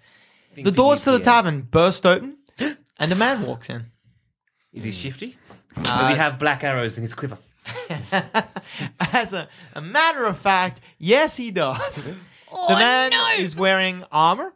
The 0.55 0.71
doors 0.71 1.03
to 1.03 1.11
the 1.11 1.19
tavern 1.19 1.61
burst 1.61 2.05
open, 2.05 2.37
and 2.97 3.11
a 3.11 3.15
man 3.15 3.45
walks 3.45 3.69
in. 3.69 3.85
Is 4.73 4.83
he 4.83 4.91
shifty? 4.91 5.37
Uh, 5.75 5.81
Does 5.83 6.09
he 6.09 6.15
have 6.15 6.37
black 6.39 6.63
arrows 6.63 6.97
in 6.97 7.03
his 7.03 7.13
quiver? 7.13 7.37
As 8.99 9.33
a, 9.33 9.47
a 9.75 9.81
matter 9.81 10.25
of 10.25 10.37
fact, 10.39 10.81
yes, 10.97 11.35
he 11.35 11.51
does. 11.51 12.07
the 12.51 12.75
man 12.75 13.39
is 13.39 13.55
wearing 13.55 14.03
armor. 14.11 14.53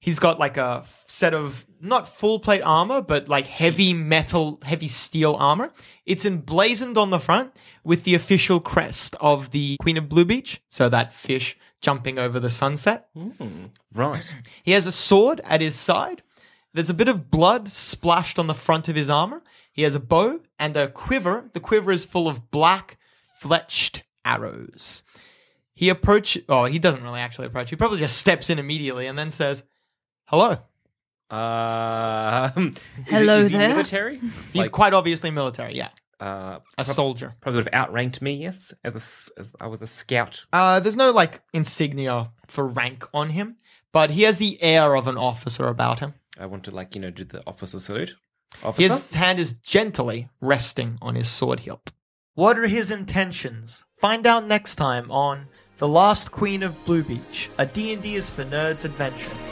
He's 0.00 0.18
got 0.18 0.38
like 0.38 0.56
a 0.56 0.80
f- 0.84 1.04
set 1.06 1.32
of 1.34 1.64
not 1.80 2.08
full 2.08 2.40
plate 2.40 2.62
armor, 2.62 3.00
but 3.02 3.28
like 3.28 3.46
heavy 3.46 3.92
metal, 3.92 4.58
heavy 4.64 4.88
steel 4.88 5.36
armor. 5.38 5.70
It's 6.06 6.24
emblazoned 6.24 6.98
on 6.98 7.10
the 7.10 7.20
front 7.20 7.52
with 7.84 8.02
the 8.04 8.14
official 8.16 8.58
crest 8.60 9.14
of 9.20 9.50
the 9.52 9.76
Queen 9.80 9.96
of 9.96 10.08
Blue 10.08 10.24
Beach, 10.24 10.60
so 10.68 10.88
that 10.88 11.12
fish 11.12 11.56
jumping 11.82 12.18
over 12.18 12.40
the 12.40 12.48
sunset. 12.50 13.08
Right. 13.92 14.34
He 14.62 14.72
has 14.72 14.86
a 14.86 14.92
sword 14.92 15.40
at 15.44 15.60
his 15.60 15.74
side. 15.78 16.22
There's 16.72 16.88
a 16.90 16.94
bit 16.94 17.08
of 17.08 17.30
blood 17.30 17.68
splashed 17.68 18.38
on 18.38 18.46
the 18.46 18.54
front 18.54 18.88
of 18.88 18.96
his 18.96 19.10
armor. 19.10 19.42
He 19.72 19.82
has 19.82 19.94
a 19.94 20.00
bow 20.00 20.40
and 20.58 20.76
a 20.76 20.88
quiver. 20.88 21.50
The 21.52 21.60
quiver 21.60 21.92
is 21.92 22.04
full 22.06 22.28
of 22.28 22.50
black, 22.50 22.96
fletched 23.42 24.00
arrows. 24.24 25.02
He 25.74 25.88
approach. 25.90 26.38
Oh, 26.48 26.64
he 26.64 26.78
doesn't 26.78 27.02
really 27.02 27.20
actually 27.20 27.48
approach. 27.48 27.68
He 27.70 27.76
probably 27.76 27.98
just 27.98 28.16
steps 28.16 28.48
in 28.50 28.58
immediately 28.58 29.06
and 29.06 29.18
then 29.18 29.30
says, 29.30 29.64
"Hello." 30.26 30.58
Uh, 31.30 32.50
is 32.56 32.64
he- 32.74 33.02
Hello 33.06 33.38
is 33.38 33.50
he 33.50 33.56
there. 33.56 33.68
military? 33.70 34.18
He's 34.18 34.62
Like, 34.64 34.70
quite 34.72 34.92
obviously 34.92 35.30
military. 35.30 35.74
Yeah, 35.74 35.88
uh, 36.22 36.60
a 36.78 36.84
prob- 36.84 36.96
soldier. 36.96 37.34
Probably 37.40 37.58
would 37.58 37.68
have 37.72 37.88
outranked 37.88 38.22
me, 38.22 38.34
yes, 38.34 38.72
as, 38.84 38.94
a 38.94 38.96
s 38.96 39.30
as 39.36 39.52
I 39.60 39.66
was 39.66 39.82
a 39.82 39.86
scout. 39.86 40.46
Uh, 40.52 40.80
there's 40.80 40.96
no 40.96 41.10
like 41.10 41.42
insignia 41.52 42.30
for 42.46 42.66
rank 42.66 43.04
on 43.12 43.30
him, 43.30 43.56
but 43.92 44.10
he 44.10 44.22
has 44.22 44.38
the 44.38 44.62
air 44.62 44.94
of 44.94 45.08
an 45.08 45.18
officer 45.18 45.64
about 45.64 45.98
him. 46.00 46.14
I 46.38 46.46
want 46.46 46.64
to, 46.64 46.70
like, 46.70 46.94
you 46.94 47.00
know, 47.00 47.10
do 47.10 47.24
the 47.24 47.42
officer 47.46 47.78
salute. 47.78 48.16
Officer? 48.62 48.88
His 48.88 49.14
hand 49.14 49.38
is 49.38 49.52
gently 49.54 50.28
resting 50.40 50.98
on 51.02 51.14
his 51.14 51.28
sword 51.28 51.60
hilt. 51.60 51.92
What 52.34 52.58
are 52.58 52.68
his 52.68 52.90
intentions? 52.90 53.84
Find 53.98 54.26
out 54.26 54.46
next 54.46 54.76
time 54.76 55.10
on 55.10 55.46
The 55.78 55.88
Last 55.88 56.32
Queen 56.32 56.62
of 56.62 56.82
Blue 56.86 57.02
Beach, 57.02 57.50
a 57.58 57.66
D&D 57.66 58.14
is 58.14 58.30
for 58.30 58.44
nerds 58.44 58.84
adventure. 58.84 59.51